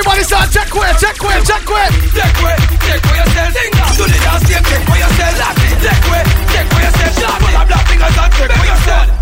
[0.00, 1.90] everybody start check where, check where, check where.
[2.16, 3.52] Check way, take way yourself.
[3.96, 5.34] Do the dance, take way yourself.
[5.84, 7.68] Take way, take way yourself.
[7.68, 9.19] Black fingers and take way yourself.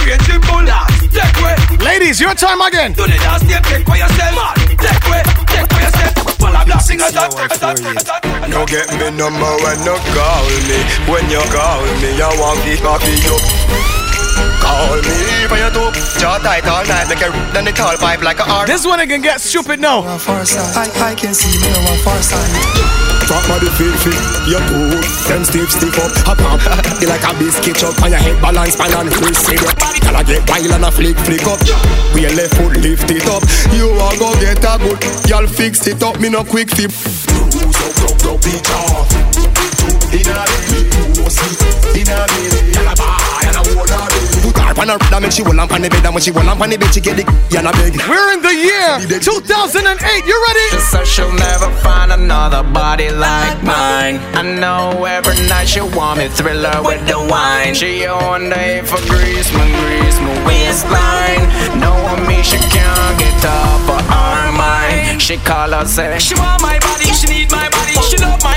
[0.00, 0.66] Flavors, a raging bull.
[1.10, 2.92] Take way, Ladies, your time again.
[2.92, 4.54] do the dance, take take way yourself.
[4.78, 6.14] Take way, take way yourself.
[6.38, 10.78] Full of black fingers and take take You get me number when you call me.
[11.10, 13.36] When you call me, I want the coffee you.
[14.60, 16.20] Call me for you too.
[16.20, 18.66] Jaw tight all night, like a then the tall pipe like a R.
[18.66, 20.18] This one it can get stupid now.
[20.18, 23.09] Far I, I can see me on far side.
[23.30, 24.18] Fuck body feel fit,
[24.50, 24.90] you too
[25.30, 26.66] Them stiff stiff up, a pump
[26.98, 30.16] You like a biscuit chop on your head balance pan and twist it up Girl
[30.18, 31.62] I get wild and a flick flick up
[32.12, 34.98] We a left foot lift it up You a go get a good
[35.30, 36.90] Y'all fix it up, me no quick up,
[38.42, 39.06] beat off
[40.10, 41.54] Inna the pussy,
[42.02, 42.42] inna the
[42.74, 44.09] Y'all a buy and a hold on Put
[44.56, 46.58] her on her that make she hold on the bed And when she hold on
[46.58, 50.26] the bed she get the Y'all a beg We're in the year 2008.
[50.26, 50.68] You ready?
[50.90, 54.16] So she'll never find another body like mine.
[54.34, 57.74] I know every night she want me thriller with the wine.
[57.74, 61.44] She on day for grease, my grease, my waistline.
[61.78, 65.20] Knowing me, she can't get up for our mind.
[65.20, 68.49] She call her say She want my body, she need my body, she love my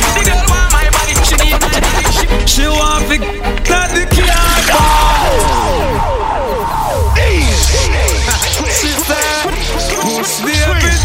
[0.00, 2.08] my body, she need my body,
[2.48, 3.18] she, want to
[3.68, 4.08] not the
[8.72, 9.52] She said,
[10.00, 10.56] push the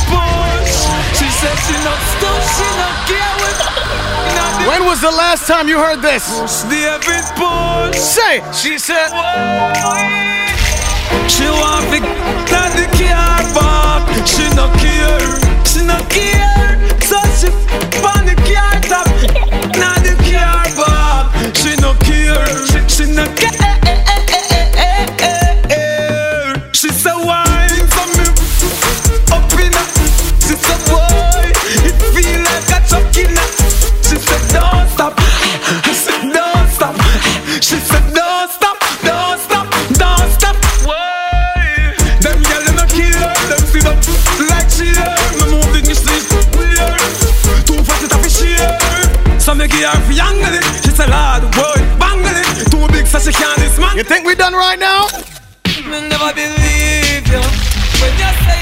[0.07, 0.72] push.
[1.19, 3.59] She said she not stop, she not care with.
[4.68, 6.23] When was the last time you heard this?
[7.93, 9.09] Say, she said.
[11.27, 11.99] She want to
[12.51, 14.01] that the car back.
[14.26, 15.19] She no care,
[15.65, 16.80] she no care.
[17.01, 17.47] So she
[18.03, 18.35] on the
[18.98, 21.56] car top, not the car back.
[21.56, 23.57] She no care, she, she no care.
[49.68, 50.64] Me give her fi angle it.
[50.84, 52.72] She say Lord, boy, bangle it.
[52.72, 53.98] Too big so she can't dismantle.
[53.98, 55.07] You think we done right now?
[55.85, 57.44] Me never believe you
[57.99, 58.61] when you say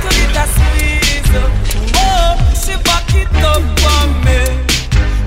[0.00, 1.30] to get a squeeze.
[1.96, 3.62] Oh, she back it up
[3.92, 4.40] on me.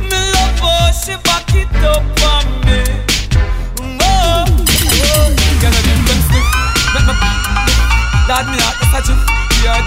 [0.09, 2.81] Me love her, she back it up on me.
[4.01, 5.29] Oh, oh,
[5.61, 6.47] get a them stiff.
[6.93, 7.15] Make me,
[8.29, 9.21] Lord, me heart just a jiff.
[9.63, 9.79] Yeah,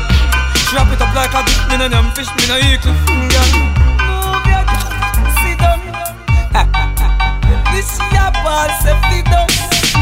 [0.69, 1.59] she wrap it up like a dip.
[1.71, 2.95] Me no them fish, me in a vehicle.
[3.29, 3.76] Girl,
[8.67, 9.47] your ball safety down.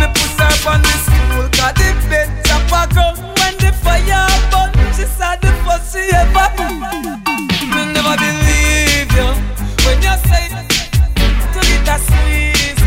[0.01, 3.19] Me put her on the stool 'cause the bed chop a ground.
[3.39, 6.49] When the fire burn, she said the first she ever.
[7.75, 9.29] Me never believe you
[9.85, 10.45] when you say
[11.53, 12.85] to get a squeeze.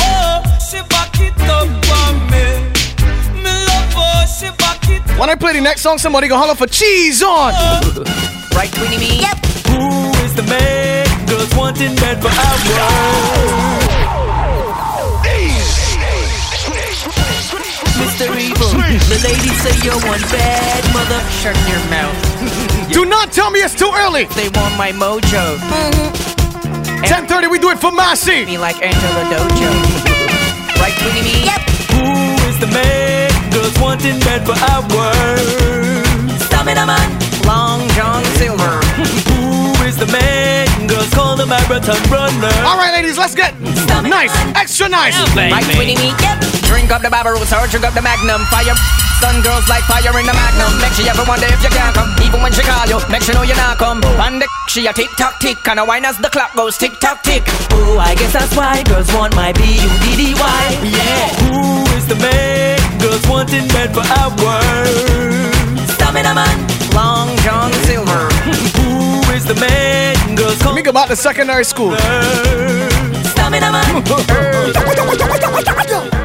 [0.00, 2.46] Oh, she back it up for me.
[3.42, 6.54] Me love her, she back it When I play the next song, somebody go holler
[6.54, 7.52] for cheese on.
[8.56, 9.20] Right, Winnie me?
[9.20, 9.36] Yep.
[9.68, 12.62] Who is the man girls wanting bed for hours?
[12.64, 13.75] Mr.
[19.08, 21.20] the ladies say you're one bad mother.
[21.38, 22.90] Shut your mouth.
[22.92, 24.24] Do not tell me it's too early.
[24.34, 25.58] They want my mojo.
[25.58, 26.36] Mm-hmm.
[27.06, 28.44] 10:30, we do it for Massy.
[28.46, 29.70] Me like Angela dojo.
[30.82, 31.44] right, Winnie me?
[31.46, 31.60] Yep.
[31.94, 32.06] Who
[32.50, 36.42] is the man girls wanting bed for hours?
[36.46, 37.08] Stamina man.
[37.46, 38.82] Long John Silver.
[39.30, 42.54] Who is the man girls call the marathon runner?
[42.66, 43.54] All right, ladies, let's get
[44.02, 45.14] nice, extra nice.
[45.36, 46.10] Right, Winnie me?
[46.18, 46.55] Yep.
[46.66, 48.42] Drink up the Barbarossa or drink up the Magnum.
[48.50, 48.74] Fire.
[49.20, 50.76] Sun girls like fire in the Magnum.
[50.82, 52.12] Make sure you ever wonder if you can come.
[52.20, 54.04] Even when she call you, make sure you know you're not come.
[54.04, 55.66] And the she a tick tock tick.
[55.68, 57.42] And a wine as the clock goes tick tock tick.
[57.72, 60.80] Oh, I guess that's why girls want my B-U-D-D-Y.
[60.84, 61.28] Yeah.
[61.48, 64.92] Who is the man girls want wanting bed for hours?
[65.96, 66.66] Stamina man.
[66.92, 68.28] Long John Silver.
[68.76, 71.96] Who is the man girls call Think about the secondary school.
[73.32, 74.04] Stamina man.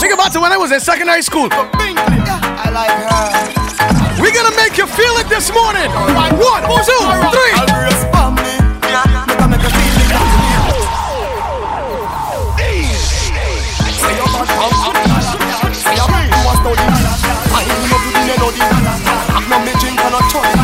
[0.00, 1.48] Think about it when I was in secondary school.
[1.52, 3.04] I like her
[4.22, 5.90] We're gonna make you feel it this morning.
[5.92, 7.52] One, two, three.
[8.40, 8.56] Me
[19.60, 20.63] Make her make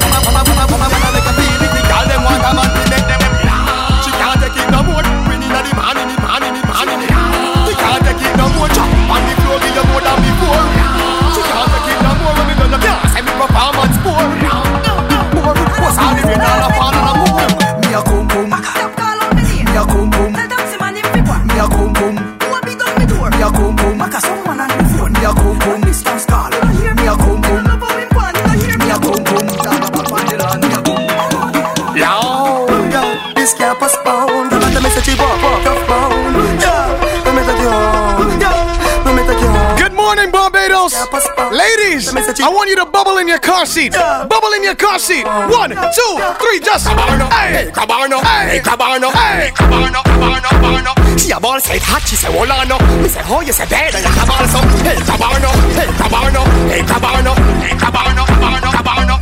[41.51, 43.91] Ladies, I want you to bubble in your car seat.
[43.91, 45.25] Bubble in your car seat.
[45.25, 46.87] One, two, three, just.
[46.87, 49.51] Hey, Cabarno, hey, Cabarno, hey.
[49.51, 51.19] Cabarno, Cabarno, Cabarno.
[51.19, 52.79] She a ball say hot, she say hold on, no.
[53.03, 56.41] Me say oh, you say bad, and you Cabarno, so hey Cabarno, hey Cabarno,
[56.71, 59.15] hey Cabarno, hey Cabarno, Cabarno, Cabarno.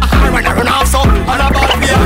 [0.00, 2.00] I run, I run off so, and a ball be a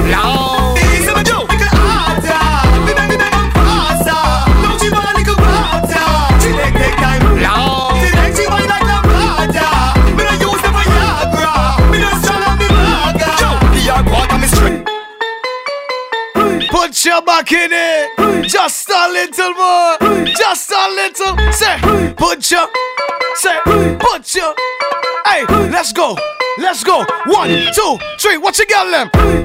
[17.07, 18.49] Put your back in it.
[18.49, 19.97] Just a little more.
[20.27, 21.53] Just a little.
[21.53, 21.79] Say,
[22.17, 22.69] put your.
[23.37, 23.61] Say,
[24.01, 24.53] put your.
[25.25, 26.19] Hey, let's go.
[26.59, 27.05] Let's go.
[27.27, 28.39] One, two, three.
[28.39, 29.37] What you got them?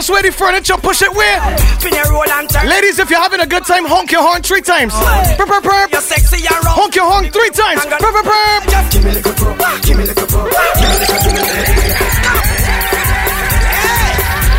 [0.00, 0.80] Push away the furniture.
[0.80, 1.36] Push it where?
[1.76, 2.66] Spin your roll and turn.
[2.66, 4.94] Ladies, if you're having a good time, honk your horn three times.
[5.36, 5.92] Perp, perp, perp.
[5.92, 6.64] You're sexy rough.
[6.72, 7.84] Honk your horn three times.
[7.84, 8.64] Perp.
[8.64, 9.52] Just give me little pro,
[9.84, 12.00] give me little pro, give me little, give me little.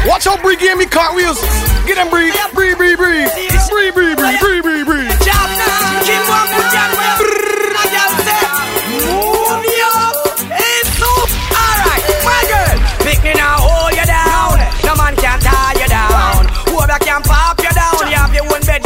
[0.06, 1.42] Watch how Bree gave me cartwheels.
[1.90, 2.30] Get them, Bree.
[2.54, 3.26] Bree, Bree, Bree.
[3.26, 4.61] Bree, Bree, Bree, Bree,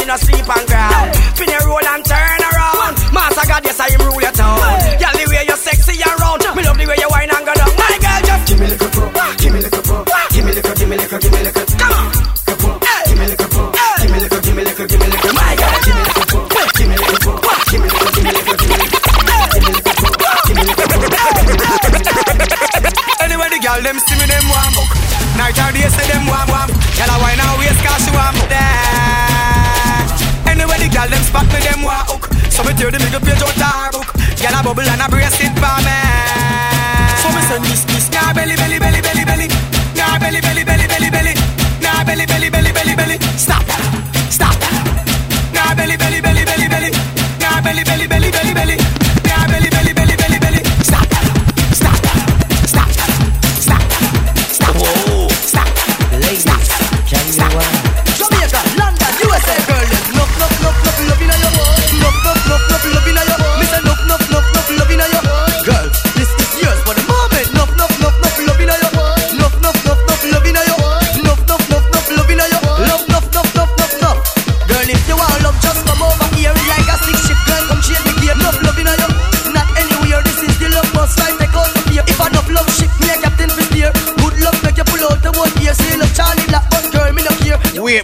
[0.06, 1.18] me no sleep on ground.
[1.66, 2.94] Roll and turn around.
[3.10, 4.60] Master God, yes, I rule your town.
[5.02, 6.46] Girl, the way you're sexy around.
[6.56, 7.74] Me love the way you wine and go down.
[7.74, 11.18] My girl, just give me little give me little give me little, give me little,
[11.18, 11.42] give me.
[11.82, 12.14] Come on.
[13.10, 15.34] Give me little give me little, give me little, give me little.
[15.34, 16.22] My girl, give me little
[16.78, 17.26] give me little
[17.66, 18.62] give me give me give
[23.42, 24.76] me the girl them see me them warm.
[25.34, 26.70] Night or day, say them warm warm.
[26.94, 29.15] Girl, I wine and waist 'cause she warm up
[30.86, 32.30] the gal them spot me, them walk.
[32.54, 34.10] So me tear the middle page out our book.
[34.38, 35.98] Gal a bubble and a brace it for me.
[37.22, 39.48] So me send this kiss, nah belly, belly, belly, belly, belly,
[39.98, 41.34] nah belly, belly, belly, belly, belly,
[41.82, 43.18] nah belly, belly, belly, belly, belly.
[43.38, 43.82] Stop that,
[44.30, 45.06] stop that.
[45.54, 46.92] Nah belly, belly, belly, belly, belly,
[47.42, 48.95] nah belly, belly, belly, belly, belly.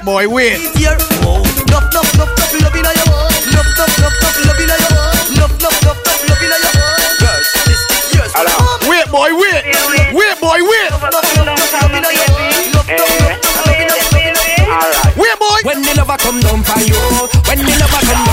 [0.02, 0.58] Wait, boy, wait.
[8.88, 9.64] Wait, boy, wait.
[10.12, 10.92] Wait, boy, wait.
[15.18, 15.60] Wait, boy.
[15.64, 16.98] When the lover come down for you,
[17.46, 18.31] when the lover come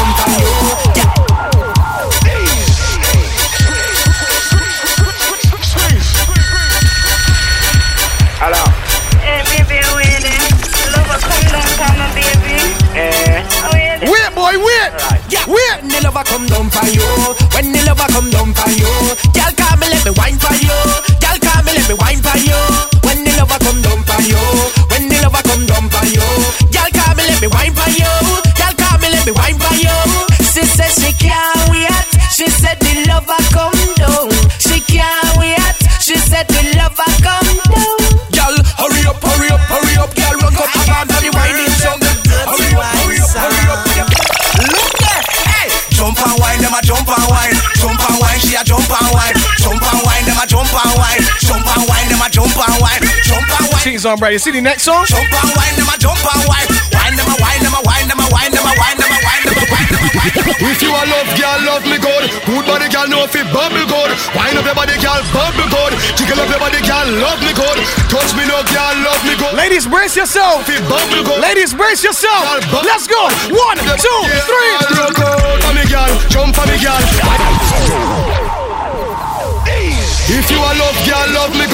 [53.98, 55.02] Keys on You see the next song?
[55.10, 59.10] Jump and them jump and them them them them them them them.
[60.62, 62.30] If you a love, girl, love me good.
[62.46, 63.50] Good body, girl, know fit.
[63.50, 64.10] bubble good.
[64.38, 65.98] Wine up your body, girl, bubble good.
[66.14, 67.78] Jiggle up your body, girl, love me good.
[68.06, 69.58] Touch me, no, girl, love me good.
[69.58, 70.62] Ladies, brace yourself.
[70.86, 71.42] Bubble good.
[71.42, 72.62] Ladies, brace yourself.
[72.86, 73.18] Let's go.
[73.50, 74.78] One, two, three.
[75.58, 76.10] For me, girl.
[76.30, 77.02] Jump for me, girl.
[80.30, 81.64] If you a love, girl, love me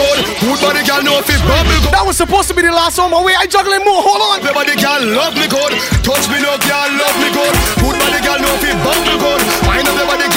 [0.44, 3.22] Good body girl no fit bubble That was supposed to be the last song, my
[3.24, 4.44] way I juggling more, hold on.
[4.44, 5.72] Everybody girl love me good.
[6.04, 7.54] Touch me no girl love me good.
[7.80, 10.28] Good body girl no fit bubble good Wine up everybody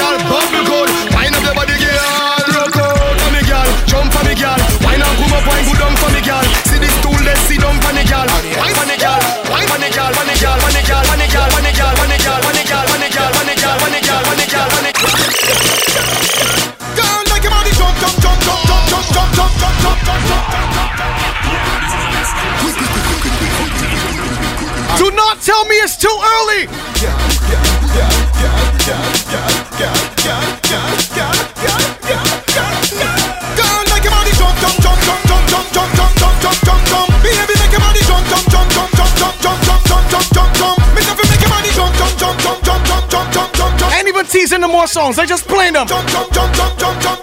[44.88, 45.88] songs, I just playing them.
[45.88, 47.17] Jump, jump, jump, jump, jump, jump.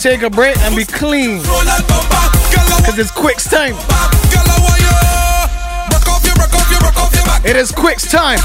[0.00, 1.42] take a break and be clean.
[1.44, 3.76] Cause it's Quicks time.
[7.44, 8.38] It is Quicks time.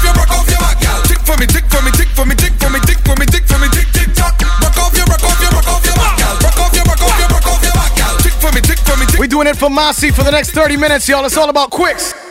[1.08, 3.24] Tick for me, tick for me, tick for me, tick for me, tick for me,
[3.24, 4.38] tick for me, tick tick tock.
[4.60, 6.36] Rock off your, rock off your, rock off your back, girl.
[6.44, 8.18] Rock off your, rock off your, rock off your back, girl.
[8.20, 9.20] Tick for me, tick for me, tick.
[9.20, 11.24] We doing it for Massy for the next 30 minutes, y'all.
[11.24, 12.25] It's all about Quicks.